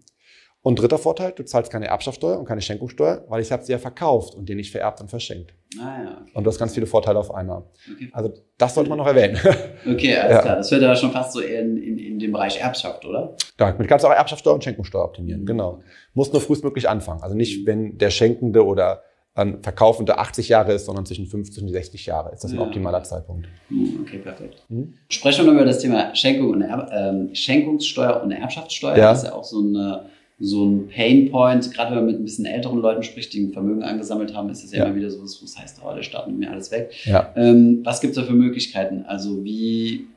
Und 0.63 0.79
dritter 0.79 0.99
Vorteil, 0.99 1.31
du 1.31 1.43
zahlst 1.43 1.71
keine 1.71 1.87
Erbschaftssteuer 1.87 2.37
und 2.37 2.45
keine 2.45 2.61
Schenkungssteuer, 2.61 3.25
weil 3.29 3.41
ich 3.41 3.51
habe 3.51 3.63
sie 3.63 3.71
ja 3.71 3.79
verkauft 3.79 4.35
und 4.35 4.47
dir 4.47 4.55
nicht 4.55 4.71
vererbt 4.71 5.01
und 5.01 5.09
verschenkt. 5.09 5.55
ah 5.81 6.03
ja, 6.03 6.17
okay. 6.21 6.31
Und 6.35 6.43
du 6.43 6.49
hast 6.51 6.59
ganz 6.59 6.73
viele 6.75 6.85
Vorteile 6.85 7.17
auf 7.17 7.33
einmal. 7.33 7.63
Okay, 7.91 8.09
Also 8.13 8.31
das 8.59 8.75
sollte 8.75 8.89
man 8.89 8.99
noch 8.99 9.07
erwähnen. 9.07 9.37
okay 9.91 10.15
alles 10.17 10.35
Ja. 10.35 10.41
klar. 10.41 10.55
Das 10.57 10.69
wird 10.71 10.83
aber 10.83 10.95
schon 10.95 11.11
fast 11.11 11.33
so 11.33 11.39
in, 11.39 11.77
in, 11.77 11.97
in 11.97 12.19
dem 12.19 12.31
Bereich 12.31 12.59
Erbschaft, 12.61 13.03
oder? 13.05 13.35
Damit 13.57 13.87
kannst 13.87 14.05
du 14.05 14.09
auch 14.09 14.13
Erbschaftssteuer 14.13 14.53
und 14.53 14.63
Schenkungssteuer 14.63 15.03
optimieren. 15.05 15.47
Genau. 15.47 15.81
Musst 16.13 16.31
nur 16.31 16.41
frühestmöglich 16.41 16.87
anfangen. 16.87 17.23
Also 17.23 17.35
nicht, 17.35 17.65
wenn 17.65 17.97
der 17.97 18.11
Schenkende 18.11 18.63
oder 18.63 19.01
ein 19.33 19.63
Verkaufende 19.63 20.19
80 20.19 20.49
Jahre 20.49 20.73
ist, 20.73 20.85
sondern 20.85 21.05
zwischen 21.07 21.25
50 21.25 21.63
und 21.63 21.69
60 21.69 22.05
Jahre 22.05 22.33
ist 22.33 22.43
das 22.43 22.51
ein 22.51 22.57
Ja. 22.57 22.63
optimaler 22.63 23.01
Zeitpunkt. 23.01 23.47
Hm, 23.69 24.01
Okay, 24.05 24.17
perfekt. 24.19 24.61
Mhm. 24.69 24.93
Sprechen 25.09 25.45
wir 25.45 25.53
noch 25.53 25.59
über 25.61 25.65
das 25.65 25.79
Thema 25.79 26.13
Schenkung 26.13 26.49
und 26.51 26.61
Erb 26.61 26.91
ähm, 26.93 27.33
Schenkungssteuer 27.33 28.21
und 28.21 28.31
Erbschaftssteuer. 28.31 28.97
Ja. 28.97 29.09
Das 29.11 29.23
ist 29.23 29.29
ja 29.29 29.33
auch 29.33 29.43
so, 29.45 29.59
eine, 29.59 30.05
so 30.43 30.65
ein 30.65 30.87
Painpoint. 30.87 31.71
Gerade 31.73 31.91
wenn 31.91 31.97
man 31.97 32.05
mit 32.07 32.19
ein 32.19 32.25
bisschen 32.25 32.45
älteren 32.45 32.79
Leuten 32.79 33.03
spricht, 33.03 33.31
die 33.33 33.41
ein 33.43 33.53
Vermögen 33.53 33.83
angesammelt 33.83 34.35
haben, 34.35 34.49
ist 34.49 34.63
das 34.63 34.71
ja, 34.71 34.79
Ja. 34.79 34.85
immer 34.85 34.95
wieder 34.95 35.09
so, 35.11 35.21
was 35.21 35.57
heißt, 35.57 35.81
oh, 35.85 35.93
der 35.93 36.01
Staat 36.03 36.27
nimmt 36.27 36.39
mir 36.39 36.49
alles 36.51 36.71
weg. 36.71 36.91
Ja. 37.05 37.31
Ähm, 37.35 37.81
was 37.83 38.01
gibt 38.01 38.17
es 38.17 38.21
da 38.21 38.25
für 38.25 38.33
Möglichkeiten? 38.33 39.05
Also 39.07 39.43
wie, 39.43 40.07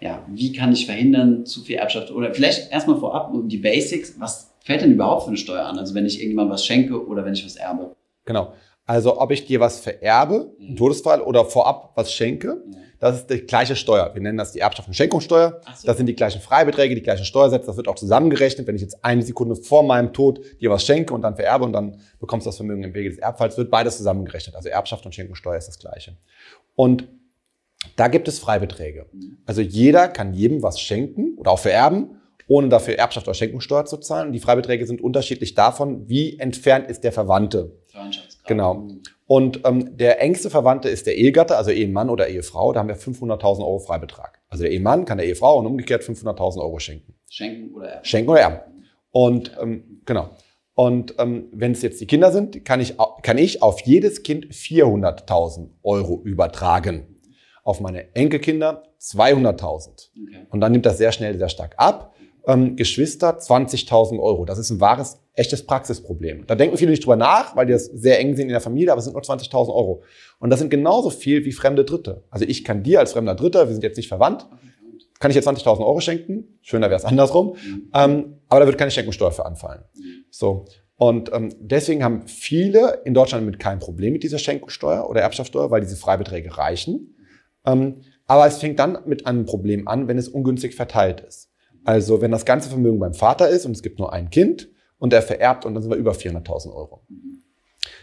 ja, 0.00 0.24
wie 0.28 0.52
kann 0.52 0.72
ich 0.72 0.86
verhindern, 0.86 1.44
zu 1.44 1.60
viel 1.62 1.76
Erbschaft? 1.76 2.10
Oder 2.10 2.32
vielleicht 2.32 2.72
erstmal 2.72 2.96
vorab 2.98 3.32
um 3.32 3.48
die 3.48 3.58
Basics. 3.58 4.18
Was 4.18 4.54
fällt 4.60 4.80
denn 4.82 4.92
überhaupt 4.92 5.24
für 5.24 5.28
eine 5.28 5.36
Steuer 5.36 5.64
an? 5.66 5.78
Also 5.78 5.94
wenn 5.94 6.06
ich 6.06 6.16
irgendjemandem 6.16 6.54
was 6.54 6.64
schenke 6.64 7.06
oder 7.06 7.24
wenn 7.24 7.34
ich 7.34 7.44
was 7.44 7.56
erbe? 7.56 7.94
Genau. 8.24 8.54
Also 8.86 9.20
ob 9.20 9.30
ich 9.32 9.44
dir 9.44 9.60
was 9.60 9.80
vererbe, 9.80 10.50
im 10.58 10.74
Todesfall, 10.76 11.20
oder 11.20 11.44
vorab 11.44 11.92
was 11.94 12.10
schenke, 12.10 12.62
das 13.00 13.16
ist 13.16 13.30
die 13.30 13.38
gleiche 13.38 13.76
Steuer. 13.76 14.12
Wir 14.14 14.20
nennen 14.20 14.38
das 14.38 14.52
die 14.52 14.60
Erbschaft- 14.60 14.88
und 14.88 14.94
Schenkungssteuer. 14.94 15.60
So. 15.76 15.86
Das 15.86 15.96
sind 15.96 16.06
die 16.06 16.16
gleichen 16.16 16.40
Freibeträge, 16.40 16.94
die 16.94 17.02
gleichen 17.02 17.24
Steuersätze. 17.24 17.66
Das 17.66 17.76
wird 17.76 17.86
auch 17.86 17.94
zusammengerechnet. 17.94 18.66
Wenn 18.66 18.74
ich 18.74 18.82
jetzt 18.82 19.04
eine 19.04 19.22
Sekunde 19.22 19.54
vor 19.54 19.84
meinem 19.84 20.12
Tod 20.12 20.40
dir 20.60 20.70
was 20.70 20.84
schenke 20.84 21.14
und 21.14 21.22
dann 21.22 21.36
vererbe 21.36 21.64
und 21.64 21.72
dann 21.72 22.00
bekommst 22.18 22.46
du 22.46 22.48
das 22.48 22.56
Vermögen 22.56 22.82
im 22.82 22.94
Wege 22.94 23.10
des 23.10 23.18
Erbfalls, 23.18 23.56
wird 23.56 23.70
beides 23.70 23.96
zusammengerechnet. 23.98 24.56
Also 24.56 24.68
Erbschaft 24.68 25.06
und 25.06 25.14
Schenkungssteuer 25.14 25.56
ist 25.56 25.68
das 25.68 25.78
gleiche. 25.78 26.16
Und 26.74 27.08
da 27.94 28.08
gibt 28.08 28.26
es 28.26 28.40
Freibeträge. 28.40 29.06
Mhm. 29.12 29.38
Also 29.46 29.60
jeder 29.60 30.08
kann 30.08 30.34
jedem 30.34 30.62
was 30.62 30.80
schenken 30.80 31.36
oder 31.36 31.52
auch 31.52 31.58
vererben, 31.60 32.17
ohne 32.48 32.68
dafür 32.68 32.94
Erbschaft 32.94 33.28
oder 33.28 33.34
Schenkungssteuer 33.34 33.84
zu 33.84 33.98
zahlen. 33.98 34.28
Und 34.28 34.32
die 34.32 34.40
Freibeträge 34.40 34.86
sind 34.86 35.00
unterschiedlich 35.00 35.54
davon, 35.54 36.08
wie 36.08 36.38
entfernt 36.38 36.90
ist 36.90 37.04
der 37.04 37.12
Verwandte. 37.12 37.78
Genau. 38.46 38.88
Und 39.26 39.60
ähm, 39.64 39.96
der 39.96 40.22
engste 40.22 40.48
Verwandte 40.48 40.88
ist 40.88 41.06
der 41.06 41.16
Ehegatte, 41.16 41.56
also 41.56 41.70
Ehemann 41.70 42.08
oder 42.08 42.28
Ehefrau. 42.28 42.72
Da 42.72 42.80
haben 42.80 42.88
wir 42.88 42.96
500.000 42.96 43.60
Euro 43.60 43.78
Freibetrag. 43.78 44.40
Also 44.48 44.64
der 44.64 44.72
Ehemann 44.72 45.04
kann 45.04 45.18
der 45.18 45.26
Ehefrau 45.26 45.58
und 45.58 45.66
umgekehrt 45.66 46.02
500.000 46.02 46.58
Euro 46.60 46.78
schenken. 46.78 47.14
Schenken 47.28 47.74
oder 47.74 47.88
erben. 47.88 48.04
Schenken 48.04 48.30
oder 48.30 48.40
erben. 48.40 48.60
Und 49.10 49.52
ähm, 49.60 50.00
genau. 50.06 50.30
Und 50.72 51.16
ähm, 51.18 51.48
wenn 51.52 51.72
es 51.72 51.82
jetzt 51.82 52.00
die 52.00 52.06
Kinder 52.06 52.32
sind, 52.32 52.64
kann 52.64 52.80
ich, 52.80 52.94
kann 53.22 53.36
ich 53.36 53.62
auf 53.62 53.80
jedes 53.80 54.22
Kind 54.22 54.46
400.000 54.46 55.70
Euro 55.82 56.22
übertragen. 56.22 57.20
Auf 57.64 57.80
meine 57.80 58.14
Enkelkinder 58.14 58.84
200.000. 58.98 60.08
Okay. 60.10 60.46
Und 60.48 60.60
dann 60.60 60.72
nimmt 60.72 60.86
das 60.86 60.96
sehr 60.96 61.12
schnell 61.12 61.36
sehr 61.36 61.50
stark 61.50 61.74
ab. 61.76 62.14
Ähm, 62.48 62.76
Geschwister 62.76 63.38
20.000 63.38 64.18
Euro. 64.18 64.46
Das 64.46 64.58
ist 64.58 64.70
ein 64.70 64.80
wahres, 64.80 65.20
echtes 65.34 65.66
Praxisproblem. 65.66 66.46
Da 66.46 66.54
denken 66.54 66.78
viele 66.78 66.90
nicht 66.90 67.04
drüber 67.04 67.16
nach, 67.16 67.54
weil 67.54 67.66
die 67.66 67.72
das 67.72 67.84
sehr 67.84 68.18
eng 68.18 68.34
sind 68.34 68.46
in 68.46 68.52
der 68.52 68.62
Familie, 68.62 68.90
aber 68.90 68.98
es 68.98 69.04
sind 69.04 69.12
nur 69.12 69.22
20.000 69.22 69.68
Euro. 69.68 70.02
Und 70.38 70.48
das 70.48 70.58
sind 70.58 70.70
genauso 70.70 71.10
viel 71.10 71.44
wie 71.44 71.52
fremde 71.52 71.84
Dritte. 71.84 72.24
Also 72.30 72.46
ich 72.46 72.64
kann 72.64 72.82
dir 72.82 73.00
als 73.00 73.12
fremder 73.12 73.34
Dritter, 73.34 73.66
wir 73.66 73.74
sind 73.74 73.84
jetzt 73.84 73.98
nicht 73.98 74.08
verwandt, 74.08 74.48
kann 75.20 75.30
ich 75.30 75.36
dir 75.36 75.42
20.000 75.42 75.80
Euro 75.80 76.00
schenken. 76.00 76.58
Schöner 76.62 76.88
wäre 76.88 76.98
es 76.98 77.04
andersrum. 77.04 77.56
Mhm. 77.62 77.90
Ähm, 77.94 78.38
aber 78.48 78.60
da 78.60 78.66
wird 78.66 78.78
keine 78.78 78.90
Schenkungssteuer 78.90 79.32
für 79.32 79.44
anfallen. 79.44 79.82
Mhm. 79.94 80.24
So. 80.30 80.64
Und 80.96 81.32
ähm, 81.32 81.54
deswegen 81.60 82.02
haben 82.02 82.26
viele 82.26 83.02
in 83.04 83.14
Deutschland 83.14 83.46
mit 83.46 83.58
kein 83.58 83.78
Problem 83.78 84.14
mit 84.14 84.22
dieser 84.22 84.38
Schenkungssteuer 84.38 85.08
oder 85.08 85.20
Erbschaftssteuer, 85.20 85.70
weil 85.70 85.80
diese 85.80 85.96
Freibeträge 85.96 86.56
reichen. 86.56 87.14
Ähm, 87.64 88.02
aber 88.26 88.46
es 88.46 88.58
fängt 88.58 88.78
dann 88.78 88.98
mit 89.06 89.26
einem 89.26 89.44
Problem 89.46 89.86
an, 89.86 90.08
wenn 90.08 90.18
es 90.18 90.28
ungünstig 90.28 90.74
verteilt 90.74 91.20
ist. 91.20 91.47
Also 91.88 92.20
wenn 92.20 92.30
das 92.30 92.44
ganze 92.44 92.68
Vermögen 92.68 92.98
beim 92.98 93.14
Vater 93.14 93.48
ist 93.48 93.64
und 93.64 93.72
es 93.72 93.82
gibt 93.82 93.98
nur 93.98 94.12
ein 94.12 94.28
Kind 94.28 94.68
und 94.98 95.14
er 95.14 95.22
vererbt 95.22 95.64
und 95.64 95.72
dann 95.72 95.82
sind 95.82 95.90
wir 95.90 95.96
über 95.96 96.12
400.000 96.12 96.70
Euro. 96.74 97.00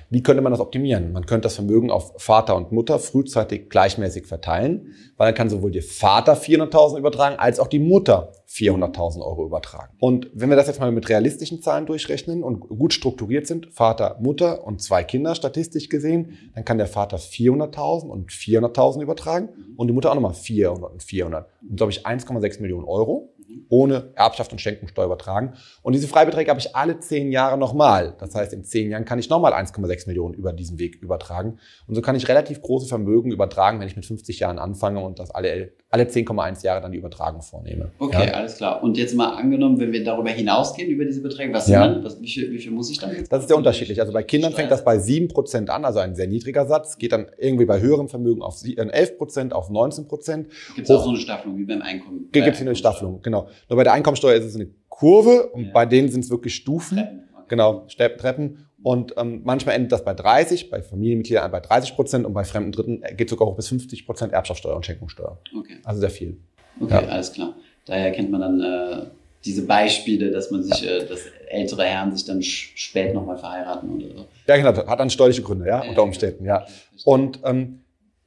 Wie 0.10 0.24
könnte 0.24 0.42
man 0.42 0.52
das 0.52 0.60
optimieren? 0.60 1.12
Man 1.12 1.28
könnte 1.28 1.46
das 1.46 1.54
Vermögen 1.54 1.92
auf 1.92 2.14
Vater 2.18 2.56
und 2.56 2.72
Mutter 2.72 2.98
frühzeitig 2.98 3.70
gleichmäßig 3.70 4.26
verteilen, 4.26 4.96
weil 5.18 5.28
dann 5.28 5.36
kann 5.36 5.52
sowohl 5.52 5.70
der 5.70 5.84
Vater 5.84 6.34
400.000 6.34 6.98
übertragen, 6.98 7.36
als 7.38 7.60
auch 7.60 7.68
die 7.68 7.78
Mutter 7.78 8.32
400.000 8.50 9.24
Euro 9.24 9.46
übertragen. 9.46 9.96
Und 10.00 10.32
wenn 10.34 10.50
wir 10.50 10.56
das 10.56 10.66
jetzt 10.66 10.80
mal 10.80 10.92
mit 10.92 11.08
realistischen 11.08 11.62
Zahlen 11.62 11.86
durchrechnen 11.86 12.42
und 12.42 12.62
gut 12.62 12.92
strukturiert 12.92 13.46
sind, 13.46 13.72
Vater, 13.72 14.18
Mutter 14.20 14.66
und 14.66 14.82
zwei 14.82 15.04
Kinder 15.04 15.36
statistisch 15.36 15.90
gesehen, 15.90 16.52
dann 16.56 16.66
kann 16.66 16.80
der 16.80 16.88
Vater 16.88 17.18
400.000 17.18 18.08
und 18.08 18.32
400.000 18.32 19.04
übertragen 19.04 19.50
und 19.76 19.90
die 19.90 19.94
Mutter 19.94 20.10
auch 20.10 20.16
nochmal 20.16 20.34
400 20.34 20.92
und 20.92 21.04
400. 21.04 21.48
Und 21.70 21.76
glaube 21.76 21.92
ich 21.92 22.04
1,6 22.04 22.62
Millionen 22.62 22.86
Euro 22.86 23.35
ohne 23.76 24.12
Erbschaft 24.16 24.54
und 24.54 24.60
Schenkungssteuer 24.62 25.06
übertragen. 25.06 25.54
Und 25.82 25.94
diese 25.94 26.08
Freibeträge 26.08 26.50
habe 26.50 26.62
ich 26.62 26.76
alle 26.76 26.98
zehn 27.00 27.30
Jahre 27.32 27.58
nochmal. 27.58 28.16
Das 28.20 28.34
heißt, 28.34 28.54
in 28.54 28.64
zehn 28.64 28.90
Jahren 28.90 29.04
kann 29.04 29.20
ich 29.20 29.30
nochmal 29.30 29.52
1,6 29.54 30.08
Millionen 30.08 30.34
über 30.34 30.54
diesen 30.54 30.80
Weg 30.80 30.96
übertragen. 31.02 31.58
Und 31.88 31.96
so 31.96 32.02
kann 32.02 32.16
ich 32.16 32.28
relativ 32.30 32.62
große 32.62 32.88
Vermögen 32.88 33.32
übertragen, 33.32 33.82
wenn 33.82 33.88
ich 33.88 33.98
mit 33.98 34.06
50 34.06 34.40
Jahren 34.40 34.60
anfange 34.60 35.02
und 35.04 35.20
das 35.20 35.32
alle, 35.32 35.74
alle 35.90 36.04
10,1 36.06 36.64
Jahre 36.64 36.80
dann 36.82 36.94
die 36.94 36.98
Übertragung 37.00 37.42
vornehme. 37.42 37.92
Okay, 38.00 38.28
Ja. 38.28 38.34
alles 38.36 38.56
klar. 38.58 38.82
Und 38.82 38.98
jetzt 38.98 39.14
mal 39.14 39.36
angenommen, 39.36 39.78
wenn 39.80 39.92
wir 39.92 40.04
darüber 40.06 40.30
hinausgehen, 40.30 40.90
über 40.90 41.04
diese 41.04 41.22
Beträge, 41.22 41.54
was 41.54 41.68
Ja. 41.68 41.86
dann? 41.86 42.04
Was, 42.04 42.22
wie, 42.22 42.28
viel, 42.30 42.50
wie 42.52 42.60
viel 42.60 42.72
muss 42.72 42.90
ich 42.90 43.00
dann 43.00 43.14
jetzt? 43.14 43.30
Das 43.32 43.42
ist 43.42 43.48
sehr 43.50 43.58
unterschiedlich. 43.58 44.00
Also 44.00 44.14
bei 44.14 44.24
Kindern 44.24 44.54
fängt 44.54 44.72
das 44.72 44.86
bei 44.86 44.98
7% 44.98 45.70
an, 45.70 45.84
also 45.84 46.00
ein 46.00 46.16
sehr 46.16 46.28
niedriger 46.28 46.66
Satz, 46.66 46.98
geht 46.98 47.12
dann 47.12 47.26
irgendwie 47.38 47.66
bei 47.66 47.82
höherem 47.82 48.08
Vermögen 48.08 48.42
auf 48.42 48.56
sie- 48.56 48.78
äh, 48.78 48.86
11%, 48.90 49.52
auf 49.54 49.70
19%. 49.70 50.48
Gibt 50.76 50.90
es 50.90 50.96
auch 50.96 51.04
so 51.04 51.10
eine 51.10 51.18
Staffelung 51.20 51.58
wie 51.58 51.66
beim 51.66 51.82
Einkommen? 51.82 52.30
Gibt 52.32 52.48
es 52.48 52.58
hier 52.58 52.68
eine 52.68 52.76
Staffelung, 52.76 53.22
genau. 53.22 53.48
Nur 53.70 53.78
bei 53.78 53.84
der 53.84 53.94
Einkommensteuer 53.94 54.36
ist 54.36 54.46
es 54.46 54.56
eine 54.56 54.68
Kurve 54.90 55.48
und 55.50 55.66
Ja. 55.66 55.72
bei 55.74 55.86
denen 55.86 56.10
sind 56.10 56.24
es 56.24 56.30
wirklich 56.30 56.56
Stufen. 56.56 56.98
Treppen. 56.98 57.24
Okay. 57.34 57.46
Genau, 57.50 57.88
Treppen. 58.18 58.68
Und 58.84 59.16
ähm, 59.18 59.42
manchmal 59.44 59.76
endet 59.76 59.92
das 59.92 60.04
bei 60.06 60.14
30, 60.14 60.70
bei 60.70 60.82
Familienmitgliedern 60.82 61.50
bei 61.52 61.60
30 61.60 61.96
Prozent 61.96 62.26
und 62.26 62.34
bei 62.34 62.44
fremden 62.44 62.72
Dritten 62.72 63.02
geht 63.18 63.30
sogar 63.30 63.48
hoch 63.48 63.56
bis 63.56 63.68
50 63.70 64.06
Prozent 64.06 64.34
Erbschaftssteuer 64.34 64.76
und 64.76 64.86
Schenkungssteuer. 64.86 65.40
Okay, 65.58 65.78
Also 65.84 66.00
sehr 66.02 66.12
viel. 66.12 66.38
okay 66.80 66.94
Ja. 66.94 67.00
alles 67.10 67.34
klar. 67.34 67.56
Daher 67.86 68.12
kennt 68.12 68.30
man 68.32 68.42
dann 68.42 68.62
äh, 68.62 69.06
diese 69.44 69.66
Beispiele, 69.66 70.32
dass 70.32 70.52
man 70.52 70.64
sich, 70.64 70.86
äh, 70.88 71.06
dass 71.06 71.22
ältere 71.50 71.84
Herren 71.84 72.16
sich 72.16 72.26
dann 72.26 72.42
spät 72.44 73.14
nochmal 73.14 73.38
verheiraten 73.38 73.90
oder 73.90 74.08
so. 74.08 74.26
Ja, 74.48 74.58
genau, 74.58 74.76
hat 74.88 75.00
dann 75.00 75.10
steuerliche 75.10 75.42
Gründe, 75.42 75.68
ja, 75.68 75.84
Ja, 75.84 75.90
unter 75.90 76.04
Umständen, 76.04 76.46
ja. 76.46 76.60
verstehe. 76.62 76.80
Und 77.06 77.40
ähm, 77.44 77.82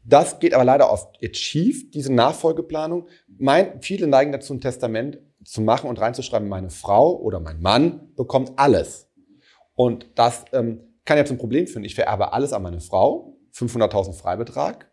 Das 0.04 0.38
geht 0.40 0.54
aber 0.54 0.64
leider 0.64 0.90
oft 0.90 1.18
schief, 1.36 1.90
diese 1.90 2.12
Nachfolgeplanung. 2.12 3.06
Mein, 3.38 3.80
viele 3.82 4.06
neigen 4.06 4.32
dazu, 4.32 4.54
ein 4.54 4.60
Testament 4.60 5.18
zu 5.48 5.62
machen 5.62 5.88
und 5.88 5.98
reinzuschreiben, 5.98 6.46
meine 6.46 6.68
Frau 6.68 7.16
oder 7.16 7.40
mein 7.40 7.60
Mann 7.60 8.12
bekommt 8.16 8.52
alles. 8.56 9.08
Und 9.74 10.06
das 10.14 10.44
ähm, 10.52 10.80
kann 11.06 11.16
jetzt 11.16 11.30
ein 11.30 11.38
Problem 11.38 11.66
führen. 11.66 11.84
Ich 11.84 11.94
vererbe 11.94 12.34
alles 12.34 12.52
an 12.52 12.62
meine 12.62 12.80
Frau, 12.80 13.34
500.000 13.54 14.12
Freibetrag. 14.12 14.90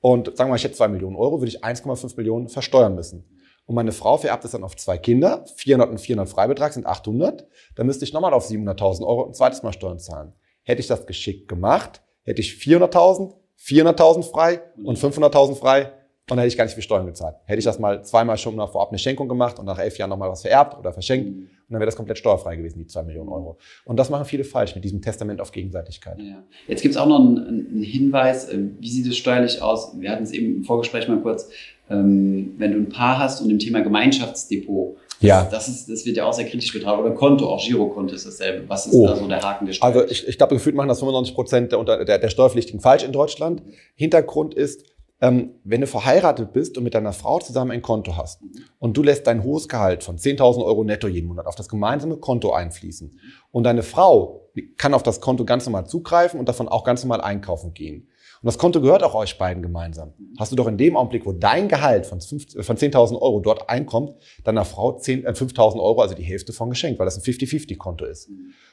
Und 0.00 0.36
sagen 0.36 0.48
wir 0.48 0.52
mal, 0.52 0.56
ich 0.56 0.64
hätte 0.64 0.74
2 0.74 0.88
Millionen 0.88 1.14
Euro, 1.14 1.40
würde 1.40 1.48
ich 1.48 1.62
1,5 1.62 2.16
Millionen 2.16 2.48
versteuern 2.48 2.96
müssen. 2.96 3.24
Und 3.66 3.76
meine 3.76 3.92
Frau 3.92 4.16
vererbt 4.16 4.44
es 4.44 4.50
dann 4.50 4.64
auf 4.64 4.76
zwei 4.76 4.98
Kinder, 4.98 5.44
400 5.56 5.88
und 5.88 5.98
400 5.98 6.28
Freibetrag 6.28 6.72
sind 6.72 6.86
800. 6.86 7.46
Dann 7.76 7.86
müsste 7.86 8.04
ich 8.04 8.12
nochmal 8.12 8.34
auf 8.34 8.48
700.000 8.50 9.06
Euro 9.06 9.26
ein 9.26 9.34
zweites 9.34 9.62
Mal 9.62 9.72
Steuern 9.72 10.00
zahlen. 10.00 10.32
Hätte 10.64 10.80
ich 10.80 10.88
das 10.88 11.06
geschickt 11.06 11.48
gemacht, 11.48 12.02
hätte 12.24 12.40
ich 12.40 12.54
400.000, 12.54 13.32
400.000 13.58 14.22
frei 14.24 14.60
und 14.82 14.98
500.000 14.98 15.54
frei 15.54 15.92
und 16.30 16.36
dann 16.36 16.38
hätte 16.38 16.48
ich 16.48 16.56
gar 16.56 16.64
nicht 16.64 16.72
viel 16.72 16.82
Steuern 16.82 17.04
gezahlt. 17.04 17.36
Hätte 17.44 17.58
ich 17.58 17.66
das 17.66 17.78
mal 17.78 18.02
zweimal 18.02 18.38
schon 18.38 18.56
mal 18.56 18.66
vorab 18.66 18.88
eine 18.88 18.98
Schenkung 18.98 19.28
gemacht 19.28 19.58
und 19.58 19.66
nach 19.66 19.78
elf 19.78 19.98
Jahren 19.98 20.08
nochmal 20.08 20.30
was 20.30 20.40
vererbt 20.40 20.78
oder 20.78 20.90
verschenkt 20.90 21.28
mhm. 21.28 21.42
und 21.42 21.48
dann 21.68 21.80
wäre 21.80 21.86
das 21.86 21.96
komplett 21.96 22.16
steuerfrei 22.16 22.56
gewesen, 22.56 22.78
die 22.78 22.86
zwei 22.86 23.02
Millionen 23.02 23.28
Euro. 23.28 23.58
Und 23.84 23.98
das 23.98 24.08
machen 24.08 24.24
viele 24.24 24.44
falsch 24.44 24.74
mit 24.74 24.84
diesem 24.84 25.02
Testament 25.02 25.42
auf 25.42 25.52
Gegenseitigkeit. 25.52 26.18
Ja. 26.18 26.42
Jetzt 26.66 26.80
gibt 26.80 26.94
es 26.94 27.00
auch 27.00 27.06
noch 27.06 27.20
einen, 27.20 27.38
einen, 27.46 27.82
Hinweis, 27.82 28.48
äh, 28.48 28.58
wie 28.80 28.88
sieht 28.88 29.06
es 29.06 29.18
steuerlich 29.18 29.60
aus? 29.60 30.00
Wir 30.00 30.10
hatten 30.10 30.22
es 30.22 30.32
eben 30.32 30.56
im 30.56 30.64
Vorgespräch 30.64 31.08
mal 31.08 31.20
kurz, 31.20 31.50
ähm, 31.90 32.54
wenn 32.56 32.72
du 32.72 32.78
ein 32.78 32.88
Paar 32.88 33.18
hast 33.18 33.42
und 33.42 33.50
im 33.50 33.58
Thema 33.58 33.82
Gemeinschaftsdepot, 33.82 34.96
ja. 35.20 35.48
Das, 35.50 35.68
ist, 35.68 35.88
das 35.88 36.04
wird 36.04 36.16
ja 36.16 36.24
auch 36.24 36.32
sehr 36.32 36.44
kritisch 36.44 36.72
betrachtet. 36.72 37.04
Oder 37.04 37.14
Konto, 37.14 37.48
auch 37.48 37.64
Girokonto 37.64 38.14
ist 38.14 38.26
dasselbe. 38.26 38.68
Was 38.68 38.86
ist 38.86 38.94
oh. 38.94 39.06
da 39.06 39.16
so 39.16 39.26
der 39.26 39.40
Haken 39.40 39.66
der 39.66 39.72
Steuer? 39.72 39.88
Also 39.88 40.06
ich, 40.08 40.26
ich 40.28 40.36
glaube, 40.36 40.54
gefühlt 40.54 40.74
machen 40.74 40.88
das 40.88 40.98
95 40.98 41.34
Prozent 41.34 41.72
der, 41.72 42.04
der, 42.04 42.18
der 42.18 42.28
Steuerpflichtigen 42.28 42.80
falsch 42.80 43.04
in 43.04 43.12
Deutschland. 43.12 43.62
Hintergrund 43.94 44.54
ist, 44.54 44.84
wenn 45.30 45.80
du 45.80 45.86
verheiratet 45.86 46.52
bist 46.52 46.76
und 46.76 46.84
mit 46.84 46.94
deiner 46.94 47.12
Frau 47.12 47.38
zusammen 47.38 47.70
ein 47.70 47.82
Konto 47.82 48.16
hast 48.16 48.42
und 48.78 48.96
du 48.96 49.02
lässt 49.02 49.26
dein 49.26 49.42
hohes 49.44 49.68
Gehalt 49.68 50.02
von 50.02 50.18
10.000 50.18 50.64
Euro 50.64 50.84
netto 50.84 51.08
jeden 51.08 51.28
Monat 51.28 51.46
auf 51.46 51.54
das 51.54 51.68
gemeinsame 51.68 52.16
Konto 52.16 52.52
einfließen 52.52 53.18
und 53.50 53.64
deine 53.64 53.82
Frau 53.82 54.50
kann 54.76 54.94
auf 54.94 55.02
das 55.02 55.20
Konto 55.20 55.44
ganz 55.44 55.66
normal 55.66 55.86
zugreifen 55.86 56.40
und 56.40 56.48
davon 56.48 56.68
auch 56.68 56.84
ganz 56.84 57.02
normal 57.04 57.20
einkaufen 57.20 57.74
gehen. 57.74 58.08
Und 58.44 58.48
das 58.48 58.58
Konto 58.58 58.82
gehört 58.82 59.02
auch 59.02 59.14
euch 59.14 59.38
beiden 59.38 59.62
gemeinsam. 59.62 60.12
Hast 60.38 60.52
du 60.52 60.56
doch 60.56 60.66
in 60.66 60.76
dem 60.76 60.98
Augenblick, 60.98 61.24
wo 61.24 61.32
dein 61.32 61.66
Gehalt 61.66 62.04
von, 62.04 62.20
von 62.20 62.76
10.000 62.76 63.18
Euro 63.18 63.40
dort 63.40 63.70
einkommt, 63.70 64.16
deiner 64.44 64.66
Frau 64.66 64.98
10, 64.98 65.24
äh, 65.24 65.30
5.000 65.30 65.80
Euro, 65.80 66.02
also 66.02 66.14
die 66.14 66.24
Hälfte 66.24 66.52
von 66.52 66.68
geschenkt, 66.68 66.98
weil 66.98 67.06
das 67.06 67.16
ein 67.16 67.22
50-50-Konto 67.22 68.04
ist. 68.04 68.28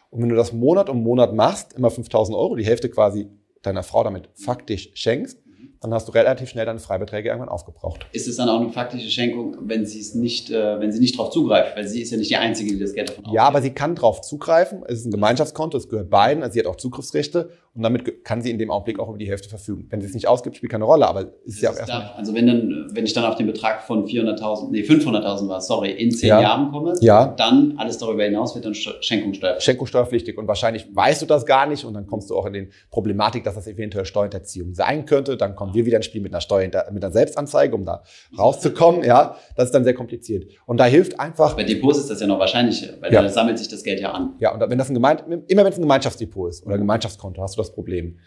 Und 0.09 0.21
wenn 0.21 0.27
du 0.27 0.35
das 0.35 0.51
Monat 0.51 0.89
um 0.89 1.01
Monat 1.03 1.33
machst, 1.33 1.71
immer 1.71 1.87
5.000 1.87 2.35
Euro, 2.35 2.57
die 2.57 2.65
Hälfte 2.65 2.89
quasi 2.89 3.29
deiner 3.61 3.83
Frau 3.83 4.03
damit 4.03 4.29
faktisch 4.33 4.91
schenkst, 4.93 5.39
dann 5.81 5.95
hast 5.95 6.07
du 6.07 6.11
relativ 6.11 6.49
schnell 6.49 6.65
deine 6.65 6.79
Freibeträge 6.79 7.29
irgendwann 7.29 7.49
aufgebraucht. 7.49 8.05
Ist 8.11 8.27
es 8.27 8.37
dann 8.37 8.47
auch 8.49 8.61
eine 8.61 8.69
faktische 8.69 9.09
Schenkung, 9.09 9.57
wenn 9.61 9.85
sie 9.85 9.99
es 9.99 10.13
nicht, 10.13 10.51
äh, 10.51 10.79
wenn 10.79 10.91
sie 10.91 10.99
nicht 10.99 11.17
darauf 11.17 11.31
zugreift, 11.31 11.75
weil 11.75 11.87
sie 11.87 12.01
ist 12.01 12.11
ja 12.11 12.17
nicht 12.17 12.29
die 12.29 12.37
Einzige, 12.37 12.71
die 12.71 12.79
das 12.79 12.93
Geld 12.93 13.09
davon 13.09 13.33
Ja, 13.33 13.43
aber 13.43 13.63
sie 13.63 13.71
kann 13.71 13.95
darauf 13.95 14.21
zugreifen. 14.21 14.83
Es 14.87 14.99
ist 14.99 15.05
ein 15.05 15.11
Gemeinschaftskonto, 15.11 15.77
es 15.77 15.89
gehört 15.89 16.11
beiden, 16.11 16.43
also 16.43 16.53
sie 16.53 16.59
hat 16.59 16.67
auch 16.67 16.75
Zugriffsrechte 16.75 17.49
und 17.73 17.83
damit 17.83 18.25
kann 18.25 18.41
sie 18.41 18.51
in 18.51 18.57
dem 18.57 18.69
Augenblick 18.69 18.99
auch 18.99 19.07
über 19.07 19.17
die 19.17 19.29
Hälfte 19.29 19.47
verfügen. 19.47 19.87
Wenn 19.89 20.01
sie 20.01 20.07
es 20.07 20.13
nicht 20.13 20.27
ausgibt, 20.27 20.57
spielt 20.57 20.73
keine 20.73 20.83
Rolle, 20.83 21.07
aber 21.07 21.31
es 21.45 21.55
ist 21.55 21.61
ja 21.61 21.71
auch 21.71 21.77
erstmal. 21.77 22.11
Also 22.17 22.33
wenn 22.33 22.45
dann, 22.45 22.87
wenn 22.93 23.05
ich 23.05 23.13
dann 23.13 23.23
auf 23.23 23.35
den 23.35 23.47
Betrag 23.47 23.83
von 23.83 24.05
400.000, 24.05 24.71
nee 24.71 24.81
500.000 24.81 25.47
war, 25.47 25.61
sorry, 25.61 25.91
in 25.91 26.11
zehn 26.11 26.29
ja. 26.29 26.41
Jahren 26.41 26.69
komme, 26.69 26.95
ja. 26.99 27.27
dann 27.27 27.75
alles 27.77 27.97
darüber 27.97 28.25
hinaus 28.25 28.55
wird 28.55 28.65
dann 28.65 28.73
Schenkungssteuerpflichtig. 28.73 29.63
Schenkungssteuerpflichtig 29.63 30.37
und 30.37 30.49
wahrscheinlich 30.49 30.93
weißt 30.93 31.21
du 31.21 31.25
das 31.25 31.45
gar 31.45 31.65
nicht 31.65 31.85
und 31.85 31.93
dann 31.93 32.07
kommst 32.07 32.29
du 32.29 32.35
auch 32.35 32.45
in 32.45 32.51
den 32.51 32.71
Problematik, 32.89 33.45
dass 33.45 33.55
das 33.55 33.67
eventuell 33.67 34.03
Steuerhinterziehung 34.03 34.73
sein 34.73 35.05
könnte. 35.05 35.37
Dann 35.37 35.55
kommen 35.55 35.73
wir 35.73 35.85
wieder 35.85 35.95
ins 35.95 36.07
Spiel 36.07 36.21
mit 36.21 36.33
einer 36.33 36.41
Steuer, 36.41 36.69
mit 36.91 37.03
einer 37.03 37.13
Selbstanzeige, 37.13 37.73
um 37.73 37.85
da 37.85 38.03
rauszukommen. 38.37 39.05
Ja, 39.05 39.37
das 39.55 39.67
ist 39.67 39.71
dann 39.75 39.85
sehr 39.85 39.93
kompliziert. 39.93 40.51
Und 40.65 40.77
da 40.77 40.85
hilft 40.85 41.21
einfach. 41.21 41.55
Bei 41.55 41.63
Depots 41.63 41.99
ist 41.99 42.09
das 42.09 42.19
ja 42.19 42.27
noch 42.27 42.39
wahrscheinlicher, 42.39 42.95
weil 42.99 43.13
ja. 43.13 43.21
da 43.21 43.29
sammelt 43.29 43.57
sich 43.57 43.69
das 43.69 43.83
Geld 43.83 44.01
ja 44.01 44.11
an. 44.11 44.35
Ja, 44.39 44.53
und 44.53 44.59
wenn 44.59 44.77
das 44.77 44.89
ein 44.89 44.93
Gemeint, 44.93 45.23
immer 45.47 45.63
wenn 45.63 45.71
es 45.71 45.77
ein 45.77 45.83
Gemeinschaftsdepot 45.83 46.49
ist 46.49 46.65
oder 46.65 46.75
ein 46.75 46.81
Gemeinschaftskonto, 46.81 47.41
hast 47.41 47.55
du 47.55 47.60
das 47.61 47.73
Problem. 47.73 48.19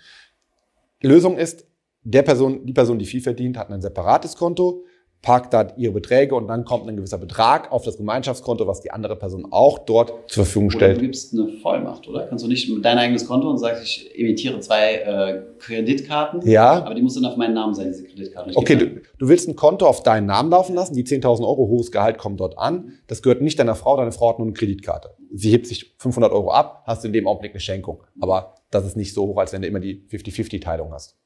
Lösung 1.03 1.37
ist, 1.37 1.67
der 2.03 2.23
Person, 2.23 2.67
die 2.67 2.73
Person, 2.73 2.99
die 2.99 3.07
viel 3.07 3.21
verdient, 3.21 3.57
hat 3.57 3.71
ein 3.71 3.81
separates 3.81 4.37
Konto 4.37 4.85
parkt 5.25 5.55
da 5.55 5.69
ihre 5.77 5.93
Beträge 5.93 6.35
und 6.35 6.47
dann 6.47 6.65
kommt 6.65 6.87
ein 6.87 6.97
gewisser 6.97 7.19
Betrag 7.19 7.73
auf 7.73 7.83
das 7.83 7.97
Gemeinschaftskonto, 7.97 8.67
was 8.67 8.83
die 8.83 8.91
andere 8.91 9.17
Person 9.17 9.49
auch 9.51 9.79
dort 9.81 10.31
zur 10.31 10.45
Verfügung 10.45 10.71
stellt. 10.71 10.93
Oder 10.93 11.01
du 11.01 11.07
gibst 11.07 11.33
eine 11.33 11.49
Vollmacht, 11.49 12.07
oder? 12.07 12.27
Kannst 12.27 12.45
du 12.45 12.49
nicht 12.49 12.69
mit 12.69 12.85
dein 12.85 12.99
eigenes 12.99 13.27
Konto 13.27 13.49
und 13.49 13.59
sagst, 13.59 13.83
ich 13.83 14.19
emitiere 14.19 14.61
zwei 14.61 14.95
äh, 14.97 15.43
Kreditkarten, 15.59 16.47
ja. 16.47 16.85
aber 16.85 16.95
die 16.95 17.01
muss 17.03 17.15
dann 17.15 17.25
auf 17.25 17.37
meinen 17.37 17.55
Namen 17.55 17.75
sein, 17.75 17.87
diese 17.87 18.05
Kreditkarten. 18.05 18.53
Ich 18.53 18.57
okay, 18.59 18.77
du, 18.77 19.01
du, 19.19 19.29
willst 19.29 19.49
ein 19.49 19.57
Konto 19.57 19.87
auf 19.87 20.03
deinen 20.03 20.27
Namen 20.27 20.51
laufen 20.51 20.75
lassen, 20.75 20.95
die 20.95 21.05
10.000 21.05 21.41
Euro 21.41 21.69
hohes 21.69 21.91
Gehalt 21.91 22.19
kommt 22.19 22.39
dort 22.39 22.59
an, 22.59 22.93
das 23.07 23.23
gehört 23.23 23.41
nicht 23.41 23.59
deiner 23.59 23.75
Frau, 23.75 23.97
deine 23.97 24.13
Frau 24.13 24.29
hat 24.29 24.39
nur 24.39 24.47
eine 24.47 24.55
Kreditkarte. 24.55 25.15
Sie 25.33 25.51
hebt 25.51 25.67
sich 25.67 25.95
500 25.99 26.33
Euro 26.33 26.53
ab, 26.53 26.85
hast 26.87 27.03
du 27.03 27.09
in 27.09 27.15
dem 27.15 27.27
Augenblick 27.27 27.53
eine 27.53 27.61
Schenkung. 27.61 28.03
Aber 28.21 28.55
das 28.71 28.85
ist 28.85 28.97
nicht 28.97 29.15
so 29.15 29.27
hoch, 29.27 29.39
als 29.39 29.53
wenn 29.53 29.63
du 29.63 29.69
immer 29.69 29.81
die 29.81 30.07
50-50-Teilung 30.11 30.93
hast. 30.93 31.17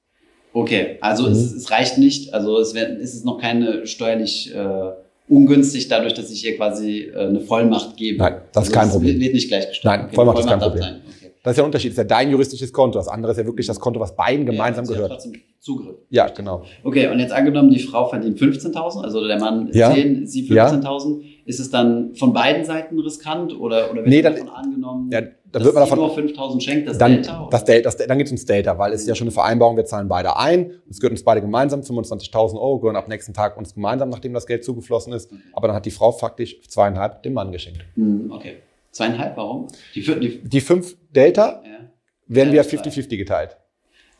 Okay, 0.52 0.96
also 1.00 1.24
mhm. 1.24 1.32
es, 1.32 1.52
es, 1.52 1.70
reicht 1.70 1.98
nicht, 1.98 2.34
also 2.34 2.58
es, 2.58 2.74
wär, 2.74 2.98
es 2.98 3.14
ist 3.14 3.24
noch 3.24 3.38
keine 3.38 3.86
steuerlich 3.86 4.54
äh, 4.54 4.90
ungünstig 5.28 5.88
dadurch, 5.88 6.14
dass 6.14 6.30
ich 6.30 6.40
hier 6.40 6.56
quasi 6.56 7.10
äh, 7.14 7.26
eine 7.26 7.40
Vollmacht 7.40 7.96
gebe. 7.96 8.18
Nein, 8.18 8.36
das 8.52 8.64
also 8.64 8.70
ist 8.70 8.74
kein 8.74 8.90
Problem. 8.90 9.20
Wird 9.20 9.34
nicht 9.34 9.48
gleichgestellt. 9.48 9.84
Nein, 9.84 10.06
okay, 10.06 10.14
Vollmacht, 10.14 10.38
Vollmacht, 10.38 10.60
ist 10.60 10.60
kein 10.60 10.72
Problem. 10.72 11.00
Okay. 11.06 11.18
Das 11.42 11.52
ist 11.52 11.56
ja 11.56 11.62
der 11.62 11.66
Unterschied. 11.66 11.90
Das 11.90 11.98
ist 11.98 11.98
ja 11.98 12.04
dein 12.04 12.30
juristisches 12.30 12.72
Konto. 12.72 12.98
Das 12.98 13.08
andere 13.08 13.32
ist 13.32 13.38
ja 13.38 13.46
wirklich 13.46 13.66
das 13.66 13.78
Konto, 13.78 14.00
was 14.00 14.14
beiden 14.16 14.44
gemeinsam 14.44 14.84
ja, 14.84 14.90
gehört. 14.90 15.10
Ja 15.10 15.16
trotzdem 15.16 15.32
Zugriff. 15.60 15.96
Ja, 16.08 16.28
genau. 16.28 16.62
Okay, 16.84 17.08
und 17.08 17.18
jetzt 17.18 17.32
angenommen, 17.32 17.70
die 17.70 17.80
Frau 17.80 18.08
verdient 18.08 18.38
15.000, 18.38 19.02
also 19.02 19.26
der 19.26 19.40
Mann 19.40 19.68
ja. 19.72 19.92
10, 19.92 20.26
sie 20.26 20.48
15.000. 20.48 21.20
Ja. 21.20 21.26
Ist 21.46 21.60
es 21.60 21.70
dann 21.70 22.14
von 22.14 22.32
beiden 22.32 22.64
Seiten 22.64 22.98
riskant 22.98 23.58
oder, 23.58 23.90
oder 23.90 24.02
wird 24.02 24.08
nee, 24.08 24.22
davon 24.22 24.48
angenommen, 24.48 25.10
ja, 25.12 25.22
dann 25.52 25.64
wird 25.64 25.74
man 25.74 25.84
davon, 25.84 25.98
nur 25.98 26.16
5.000 26.16 26.60
schenkt, 26.60 26.88
das 26.88 26.98
dann, 26.98 27.14
Delta? 27.14 27.42
Oder? 27.42 27.50
Das 27.50 27.64
Delta 27.64 27.90
das, 27.90 27.96
dann 27.96 28.18
geht 28.18 28.26
es 28.26 28.32
ums 28.32 28.44
Delta, 28.44 28.78
weil 28.78 28.92
es 28.92 29.02
ist 29.02 29.08
ja 29.08 29.14
schon 29.14 29.26
eine 29.26 29.32
Vereinbarung, 29.32 29.76
wir 29.76 29.84
zahlen 29.84 30.08
beide 30.08 30.36
ein, 30.36 30.72
es 30.90 31.00
gehört 31.00 31.12
uns 31.12 31.24
beide 31.24 31.40
gemeinsam, 31.40 31.80
25.000 31.80 32.54
Euro 32.54 32.80
gehören 32.80 32.96
ab 32.96 33.08
nächsten 33.08 33.32
Tag 33.32 33.56
uns 33.56 33.74
gemeinsam, 33.74 34.10
nachdem 34.10 34.34
das 34.34 34.46
Geld 34.46 34.64
zugeflossen 34.64 35.12
ist. 35.12 35.32
Okay. 35.32 35.40
Aber 35.54 35.68
dann 35.68 35.76
hat 35.76 35.86
die 35.86 35.90
Frau 35.90 36.12
faktisch 36.12 36.60
zweieinhalb 36.68 37.22
dem 37.22 37.32
Mann 37.32 37.50
geschenkt. 37.52 37.84
Hm, 37.94 38.30
okay. 38.30 38.56
Zweieinhalb, 38.90 39.36
warum? 39.36 39.68
Die, 39.94 40.02
die, 40.02 40.40
die 40.42 40.60
fünf 40.60 40.96
Delta 41.14 41.62
ja. 41.64 41.70
werden 42.26 42.54
ja, 42.54 42.64
wir 42.70 42.78
50-50 42.80 43.16
geteilt. 43.16 43.56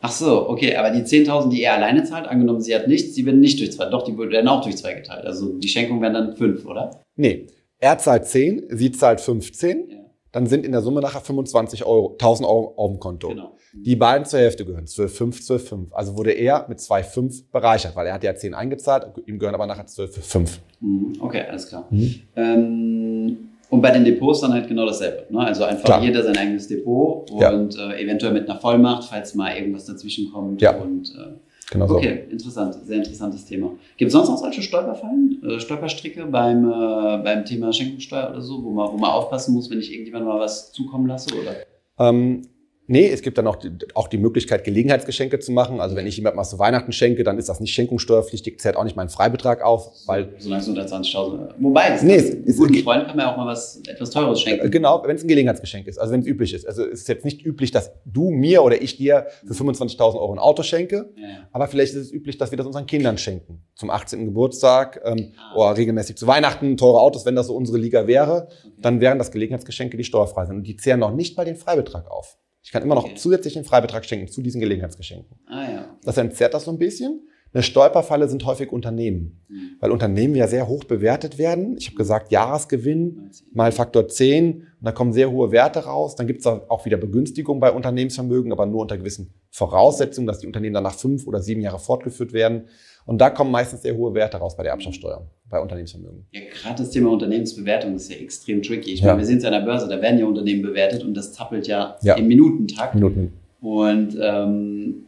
Ach 0.01 0.13
so, 0.13 0.49
okay, 0.49 0.77
aber 0.77 0.91
die 0.91 1.03
10.000, 1.03 1.51
die 1.51 1.63
er 1.63 1.75
alleine 1.75 2.05
zahlt, 2.05 2.29
angenommen, 2.29 2.61
sie 2.61 2.75
hat 2.75 2.87
nichts, 2.87 3.15
die 3.15 3.27
werden 3.27 3.41
nicht 3.41 3.59
durch 3.59 3.73
zwei, 3.73 3.87
doch, 3.87 4.05
die 4.05 4.17
werden 4.17 4.47
auch 4.47 4.63
durch 4.63 4.77
zwei 4.77 4.95
geteilt. 4.95 5.27
Also 5.27 5.59
die 5.59 5.69
Schenkung 5.69 6.01
werden 6.01 6.15
dann 6.15 6.37
fünf, 6.37 6.65
oder? 6.67 7.03
Nee, 7.17 7.49
er 7.81 7.99
zahlt 7.99 8.27
10, 8.27 8.69
sie 8.71 8.93
zahlt 8.93 9.21
15. 9.21 9.91
Ja. 9.91 9.97
Dann 10.33 10.47
sind 10.47 10.67
in 10.67 10.73
der 10.73 10.83
Summe 10.83 11.01
nachher 11.01 11.21
25 11.21 11.85
Euro, 11.85 12.13
1000 12.13 12.49
Euro 12.49 12.75
auf 12.77 12.91
dem 12.91 13.01
Konto. 13.01 13.29
Genau. 13.29 13.57
Die 13.73 13.97
beiden 13.97 14.25
zur 14.25 14.41
Hälfte 14.41 14.65
gehören, 14.65 14.87
12,5, 14.87 15.47
12,5. 15.47 15.93
Also 15.93 16.17
wurde 16.17 16.33
er 16.33 16.67
mit 16.69 16.79
2,5 16.79 17.45
bereichert, 17.53 17.97
weil 17.97 18.07
er 18.07 18.15
hat 18.15 18.25
ja 18.25 18.35
10 18.35 18.55
eingezahlt, 18.55 19.07
ihm 19.27 19.39
gehören 19.39 19.55
aber 19.55 19.67
nachher 19.67 19.87
12,5. 19.87 20.59
Mhm, 20.81 21.17
okay, 21.21 21.45
alles 21.49 21.69
klar. 21.69 21.87
Mhm. 21.91 22.15
Ähm, 22.37 23.37
und 23.71 23.83
bei 23.83 23.91
den 23.91 24.05
Depots 24.05 24.41
dann 24.41 24.53
halt 24.53 24.67
genau 24.67 24.87
dasselbe. 24.87 25.27
Ne? 25.31 25.41
Also 25.41 25.65
einfach 25.65 25.85
Klar. 25.85 26.03
jeder 26.03 26.23
sein 26.23 26.37
eigenes 26.37 26.69
Depot 26.69 27.31
und 27.31 27.41
ja. 27.41 27.91
äh, 27.91 28.03
eventuell 28.03 28.33
mit 28.33 28.49
einer 28.49 28.59
Vollmacht, 28.59 29.05
falls 29.11 29.35
mal 29.35 29.55
irgendwas 29.55 29.85
dazwischen 29.85 30.33
kommt. 30.33 30.63
Ja. 30.63 30.77
Und, 30.77 31.11
äh, 31.11 31.35
genau 31.71 31.87
so. 31.87 31.97
Okay, 31.97 32.25
interessant, 32.31 32.75
sehr 32.85 32.99
interessantes 32.99 33.45
Thema. 33.45 33.73
Gibt 33.97 34.09
es 34.09 34.13
sonst 34.13 34.29
noch 34.29 34.39
solche 34.39 34.63
Stolperfallen, 34.63 35.43
äh, 35.45 35.61
Stolperstricke 35.61 36.27
beim, 36.27 36.65
äh, 36.65 37.19
beim 37.23 37.45
Thema 37.45 37.73
Schenkungssteuer 37.73 38.31
oder 38.31 38.41
so, 38.41 38.63
wo 38.63 38.71
man, 38.71 38.93
wo 38.93 38.97
man 38.97 39.11
aufpassen 39.11 39.55
muss, 39.55 39.71
wenn 39.71 39.79
ich 39.79 39.93
irgendjemand 39.93 40.27
mal 40.27 40.41
was 40.41 40.73
zukommen 40.73 41.07
lasse? 41.07 41.35
Oder? 41.35 41.57
Ähm, 41.99 42.43
Nee, 42.91 43.07
es 43.11 43.21
gibt 43.21 43.37
dann 43.37 43.47
auch 43.47 43.57
die, 43.57 43.71
auch 43.93 44.09
die 44.09 44.17
Möglichkeit, 44.17 44.65
Gelegenheitsgeschenke 44.65 45.39
zu 45.41 45.53
machen. 45.53 45.79
Also 45.79 45.95
wenn 45.95 46.07
ich 46.07 46.17
jemandem 46.17 46.41
was 46.41 46.49
zu 46.49 46.59
Weihnachten 46.59 46.91
schenke, 46.91 47.23
dann 47.23 47.37
ist 47.37 47.51
das 47.51 47.61
nicht 47.61 47.75
schenkungssteuerpflichtig, 47.75 48.59
zählt 48.61 48.77
auch 48.77 48.85
nicht 48.85 48.97
meinen 48.97 49.11
Freibetrag 49.11 49.63
auf, 49.63 49.93
weil... 50.07 50.33
Solange 50.39 50.63
es 50.63 50.69
unter 50.69 50.87
20.000... 50.87 51.51
Wobei, 51.59 51.91
es 51.91 52.03
nee, 52.03 52.15
es 52.15 52.31
ist 52.31 52.57
guten 52.57 52.77
Freund 52.77 53.07
kann 53.07 53.15
man 53.15 53.27
ja 53.27 53.33
auch 53.33 53.37
mal 53.37 53.47
was 53.47 53.83
etwas 53.87 54.09
Teures 54.09 54.41
schenken. 54.41 54.67
Äh, 54.67 54.71
genau, 54.71 55.03
wenn 55.05 55.17
es 55.17 55.23
ein 55.23 55.29
Gelegenheitsgeschenk 55.29 55.87
ist, 55.87 55.99
also 55.99 56.15
wenn 56.15 56.21
es 56.21 56.27
üblich 56.27 56.55
ist. 56.55 56.67
Also 56.67 56.83
es 56.83 57.01
ist 57.01 57.09
jetzt 57.09 57.27
nicht 57.27 57.45
üblich, 57.45 57.73
dass 57.73 57.93
du 58.07 58.31
mir 58.31 58.63
oder 58.63 58.81
ich 58.81 58.97
dir 58.97 59.27
für 59.47 59.53
25.000 59.53 60.01
Euro 60.15 60.33
ein 60.33 60.39
Auto 60.39 60.63
schenke, 60.63 61.11
ja. 61.17 61.47
aber 61.53 61.69
vielleicht 61.69 61.93
ist 61.93 62.01
es 62.01 62.11
üblich, 62.11 62.39
dass 62.39 62.51
wir 62.51 62.57
das 62.57 62.67
unseren 62.67 62.87
Kindern 62.87 63.19
schenken. 63.19 63.67
Zum 63.75 63.91
18. 63.91 64.25
Geburtstag 64.25 65.03
ähm, 65.05 65.33
ah. 65.37 65.57
oder 65.57 65.77
regelmäßig 65.77 66.17
zu 66.17 66.27
Weihnachten, 66.27 66.79
teure 66.79 67.01
Autos, 67.01 67.27
wenn 67.27 67.37
das 67.37 67.49
so 67.49 67.55
unsere 67.55 67.77
Liga 67.77 68.07
wäre, 68.07 68.49
okay. 68.49 68.73
dann 68.81 69.03
wären 69.03 69.19
das 69.19 69.31
Gelegenheitsgeschenke, 69.31 69.99
die 69.99 70.05
steuerfrei 70.05 70.47
sind. 70.47 70.57
Und 70.57 70.67
die 70.67 70.77
zehren 70.77 71.01
noch 71.01 71.15
nicht 71.15 71.37
mal 71.37 71.45
den 71.45 71.57
Freibetrag 71.57 72.11
auf. 72.11 72.39
Ich 72.69 72.73
kann 72.73 72.83
immer 72.83 72.97
noch 72.97 73.07
okay. 73.07 73.15
zusätzlichen 73.15 73.65
Freibetrag 73.65 74.05
schenken 74.05 74.29
zu 74.29 74.43
diesen 74.43 74.61
Gelegenheitsgeschenken. 74.61 75.39
Ah, 75.47 75.73
ja. 75.73 75.99
Das 76.05 76.19
entzerrt 76.19 76.53
das 76.53 76.67
so 76.67 76.71
ein 76.71 76.77
bisschen. 76.77 77.27
Eine 77.55 77.63
Stolperfalle 77.63 78.29
sind 78.29 78.45
häufig 78.45 78.71
Unternehmen, 78.71 79.41
mhm. 79.49 79.77
weil 79.81 79.91
Unternehmen 79.91 80.35
ja 80.35 80.47
sehr 80.47 80.69
hoch 80.69 80.85
bewertet 80.85 81.39
werden. 81.39 81.79
Ich 81.79 81.87
habe 81.87 81.97
gesagt, 81.97 82.31
Jahresgewinn 82.31 83.31
mal 83.55 83.73
Faktor 83.73 84.07
10 84.07 84.53
und 84.53 84.65
da 84.83 84.93
kommen 84.93 85.15
sehr 85.15 85.31
hohe 85.31 85.51
Werte 85.51 85.87
raus. 85.87 86.15
Dann 86.15 86.27
gibt 86.27 86.41
es 86.41 86.47
auch 86.47 86.85
wieder 86.85 86.99
Begünstigung 86.99 87.59
bei 87.59 87.73
Unternehmensvermögen, 87.73 88.53
aber 88.53 88.67
nur 88.67 88.83
unter 88.83 88.99
gewissen 88.99 89.33
Voraussetzungen, 89.51 90.27
dass 90.27 90.41
die 90.41 90.47
Unternehmen 90.47 90.75
dann 90.75 90.85
nach 90.85 90.95
fünf 90.95 91.27
oder 91.27 91.41
sieben 91.41 91.63
Jahre 91.63 91.79
fortgeführt 91.79 92.35
werden. 92.35 92.69
Und 93.09 93.17
da 93.17 93.31
kommen 93.31 93.51
meistens 93.51 93.81
sehr 93.81 93.97
hohe 93.97 94.13
Werte 94.13 94.37
raus 94.37 94.55
bei 94.55 94.65
der 94.65 94.73
Erbschaftssteuer, 94.73 95.27
bei 95.49 95.59
Unternehmensvermögen. 95.59 96.27
Ja, 96.31 96.43
gerade 96.53 96.83
das 96.83 96.91
Thema 96.91 97.11
Unternehmensbewertung 97.11 97.95
ist 97.95 98.13
ja 98.13 98.19
extrem 98.19 98.61
tricky. 98.61 98.93
Ich 98.93 99.01
ja. 99.01 99.07
meine, 99.07 99.21
wir 99.21 99.25
sind 99.25 99.43
ja 99.43 99.49
an 99.49 99.55
der 99.55 99.63
Börse, 99.63 99.89
da 99.89 100.03
werden 100.03 100.19
ja 100.19 100.27
Unternehmen 100.27 100.61
bewertet 100.61 101.03
und 101.03 101.15
das 101.15 101.33
zappelt 101.33 101.67
ja, 101.67 101.97
ja. 102.03 102.17
im 102.17 102.29
Minutentakt. 102.29 102.95
Minuten. 102.95 103.33
Und 103.63 104.15
ähm, 104.21 105.07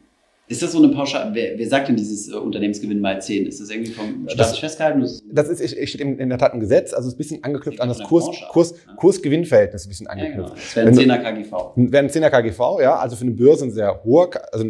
ist 0.48 0.62
das 0.62 0.72
so 0.72 0.82
eine 0.82 0.88
Pauschal? 0.94 1.34
Wer, 1.34 1.58
wer 1.58 1.68
sagt 1.68 1.88
denn 1.88 1.96
dieses 1.96 2.32
äh, 2.32 2.36
Unternehmensgewinn 2.36 3.00
mal 3.00 3.20
10? 3.20 3.44
Ist 3.44 3.60
das 3.60 3.68
irgendwie 3.68 3.92
vom 3.92 4.26
Staat 4.30 4.56
festgehalten? 4.56 5.06
Das 5.30 5.50
ist, 5.50 5.60
ich, 5.60 5.90
steht 5.90 6.00
in, 6.00 6.18
in 6.18 6.30
der 6.30 6.38
Tat 6.38 6.54
ein 6.54 6.60
Gesetz, 6.60 6.94
also 6.94 7.06
ist 7.06 7.16
ein 7.16 7.18
bisschen 7.18 7.44
angeknüpft 7.44 7.82
an 7.82 7.90
das 7.90 8.02
Kurs, 8.02 8.30
Kurs, 8.50 8.74
Kurs-Gewinn-Verhältnis 8.96 9.84
ein 9.84 9.90
bisschen 9.90 10.06
angeknüpft. 10.06 10.56
Ja, 10.74 10.84
genau. 10.84 10.94
Das 10.94 10.98
wäre 10.98 11.12
ein 11.12 11.20
10er 11.20 11.22
KGV. 11.22 11.52
Wäre 11.76 12.04
ein 12.04 12.08
10er 12.10 12.30
KGV, 12.30 12.80
ja, 12.80 12.96
also 12.96 13.14
für 13.14 13.26
eine 13.26 13.32
Börse 13.32 13.66
ein 13.66 13.70
sehr 13.72 14.02
hoher, 14.04 14.30
also 14.54 14.64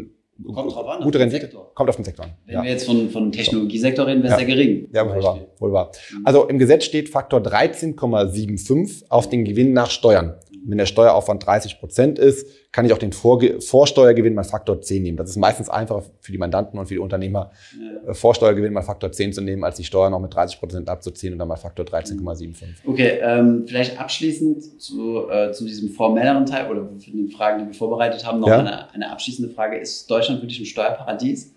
Kommt 0.54 0.74
drauf 0.74 0.88
an. 0.88 1.02
Gute 1.02 1.18
Rendite. 1.18 1.42
Sektor. 1.42 1.72
Kommt 1.74 1.90
auf 1.90 1.96
den 1.96 2.04
Sektor 2.04 2.24
an. 2.24 2.32
Wenn 2.46 2.54
ja. 2.54 2.62
wir 2.62 2.70
jetzt 2.70 2.86
von, 2.86 3.10
von 3.10 3.32
Technologiesektor 3.32 4.06
reden, 4.06 4.22
wäre 4.22 4.34
es 4.34 4.40
ja. 4.40 4.46
sehr 4.46 4.56
gering. 4.56 4.88
Ja, 4.92 5.08
wohl 5.08 5.22
wahr. 5.22 5.38
Wohl 5.58 5.72
wahr. 5.72 5.92
Also 6.24 6.48
im 6.48 6.58
Gesetz 6.58 6.84
steht 6.84 7.08
Faktor 7.08 7.40
13,75 7.40 9.04
auf 9.08 9.28
den 9.28 9.44
Gewinn 9.44 9.72
nach 9.72 9.90
Steuern. 9.90 10.34
Wenn 10.64 10.78
der 10.78 10.86
Steueraufwand 10.86 11.44
30 11.46 11.78
Prozent 11.78 12.18
ist, 12.18 12.46
kann 12.72 12.84
ich 12.84 12.92
auch 12.92 12.98
den 12.98 13.12
Vorge 13.12 13.60
Vorsteuergewinn 13.60 14.34
mal 14.34 14.44
Faktor 14.44 14.80
10 14.80 15.02
nehmen. 15.02 15.16
Das 15.16 15.30
ist 15.30 15.36
meistens 15.36 15.68
einfacher 15.68 16.04
für 16.20 16.32
die 16.32 16.38
Mandanten 16.38 16.78
und 16.78 16.86
für 16.86 16.94
die 16.94 17.00
Unternehmer, 17.00 17.50
ja. 17.78 18.10
Äh, 18.10 18.14
Vorsteuergewinn 18.14 18.72
mal 18.72 18.82
Faktor 18.82 19.10
10 19.10 19.32
zu 19.32 19.40
nehmen, 19.40 19.64
als 19.64 19.76
die 19.76 19.84
Steuer 19.84 20.10
noch 20.10 20.20
mit 20.20 20.34
30 20.34 20.58
Prozent 20.60 20.88
abzuziehen 20.88 21.32
und 21.32 21.38
dann 21.38 21.48
mal 21.48 21.56
Faktor 21.56 21.84
13,75. 21.84 22.64
Okay, 22.86 23.18
ähm, 23.22 23.64
vielleicht 23.66 23.98
abschließend 23.98 24.80
zu, 24.80 25.28
äh, 25.30 25.52
zu 25.52 25.64
diesem 25.64 25.90
formelleren 25.90 26.46
Teil 26.46 26.70
oder 26.70 26.88
für 26.98 27.10
den 27.10 27.30
Fragen, 27.30 27.60
die 27.60 27.66
wir 27.66 27.74
vorbereitet 27.74 28.26
haben, 28.26 28.40
noch 28.40 28.48
ja. 28.48 28.58
eine, 28.58 28.92
eine 28.92 29.10
abschließende 29.10 29.52
Frage. 29.52 29.78
Ist 29.78 30.10
Deutschland 30.10 30.42
wirklich 30.42 30.60
ein 30.60 30.66
Steuerparadies? 30.66 31.52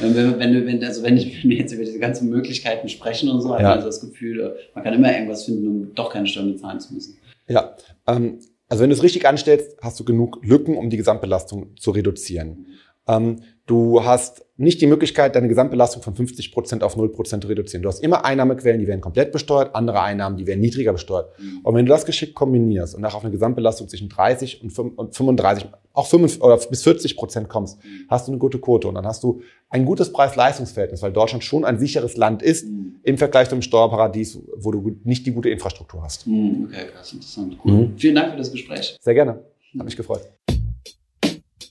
Wenn, 0.00 0.14
wir, 0.14 0.38
wenn, 0.38 0.66
wenn, 0.66 0.84
also 0.84 1.02
wenn, 1.04 1.16
wir 1.16 1.56
jetzt 1.56 1.72
über 1.72 1.84
diese 1.84 1.98
ganzen 1.98 2.28
Möglichkeiten 2.28 2.88
sprechen 2.88 3.28
und 3.30 3.40
so, 3.42 3.52
hat 3.52 3.60
ja. 3.60 3.68
man 3.68 3.78
also 3.78 3.88
das 3.88 4.00
Gefühl, 4.00 4.56
man 4.74 4.84
kann 4.84 4.94
immer 4.94 5.12
irgendwas 5.12 5.44
finden, 5.44 5.66
um 5.66 5.94
doch 5.94 6.12
keine 6.12 6.26
Steuern 6.26 6.52
bezahlen 6.52 6.80
zu 6.80 6.94
müssen. 6.94 7.17
Ja, 7.48 7.76
ähm, 8.06 8.40
also 8.68 8.82
wenn 8.82 8.90
du 8.90 8.96
es 8.96 9.02
richtig 9.02 9.26
anstellst, 9.26 9.76
hast 9.80 9.98
du 9.98 10.04
genug 10.04 10.40
Lücken, 10.42 10.76
um 10.76 10.90
die 10.90 10.98
Gesamtbelastung 10.98 11.76
zu 11.76 11.90
reduzieren. 11.90 12.66
Ähm, 13.08 13.40
du 13.66 14.04
hast 14.04 14.44
nicht 14.56 14.80
die 14.80 14.88
Möglichkeit, 14.88 15.36
deine 15.36 15.46
Gesamtbelastung 15.46 16.02
von 16.02 16.14
50 16.16 16.52
Prozent 16.52 16.82
auf 16.82 16.96
0 16.96 17.12
Prozent 17.12 17.44
zu 17.44 17.48
reduzieren. 17.48 17.82
Du 17.82 17.88
hast 17.88 18.00
immer 18.02 18.24
Einnahmequellen, 18.24 18.80
die 18.80 18.88
werden 18.88 19.00
komplett 19.00 19.30
besteuert, 19.30 19.74
andere 19.74 20.02
Einnahmen, 20.02 20.36
die 20.36 20.46
werden 20.46 20.60
niedriger 20.60 20.92
besteuert. 20.92 21.30
Mhm. 21.38 21.60
Und 21.62 21.74
wenn 21.74 21.86
du 21.86 21.90
das 21.90 22.04
geschickt 22.04 22.34
kombinierst 22.34 22.94
und 22.96 23.02
nachher 23.02 23.16
auf 23.16 23.24
eine 23.24 23.30
Gesamtbelastung 23.30 23.88
zwischen 23.88 24.08
30 24.08 24.62
und 24.62 24.70
35, 25.14 25.68
auch 25.92 26.06
5 26.06 26.40
oder 26.40 26.56
bis 26.56 26.82
40 26.82 27.16
Prozent 27.16 27.48
kommst, 27.48 27.78
mhm. 27.84 28.06
hast 28.08 28.26
du 28.26 28.32
eine 28.32 28.38
gute 28.38 28.58
Quote. 28.58 28.88
Und 28.88 28.96
dann 28.96 29.06
hast 29.06 29.22
du 29.22 29.42
ein 29.70 29.84
gutes 29.84 30.12
Preis-Leistungs-Verhältnis, 30.12 31.00
weil 31.02 31.12
Deutschland 31.12 31.44
schon 31.44 31.64
ein 31.64 31.78
sicheres 31.78 32.16
Land 32.16 32.42
ist 32.42 32.66
mhm. 32.66 32.96
im 33.04 33.16
Vergleich 33.16 33.48
zu 33.48 33.54
einem 33.54 33.62
Steuerparadies, 33.62 34.40
wo 34.56 34.72
du 34.72 34.96
nicht 35.04 35.24
die 35.24 35.32
gute 35.32 35.50
Infrastruktur 35.50 36.02
hast. 36.02 36.26
Okay, 36.26 36.86
krass, 36.92 37.12
interessant. 37.12 37.56
Cool. 37.64 37.72
Mhm. 37.72 37.94
Vielen 37.96 38.16
Dank 38.16 38.32
für 38.32 38.38
das 38.38 38.50
Gespräch. 38.50 38.96
Sehr 39.00 39.14
gerne. 39.14 39.44
Hat 39.78 39.84
mich 39.84 39.96
gefreut. 39.96 40.22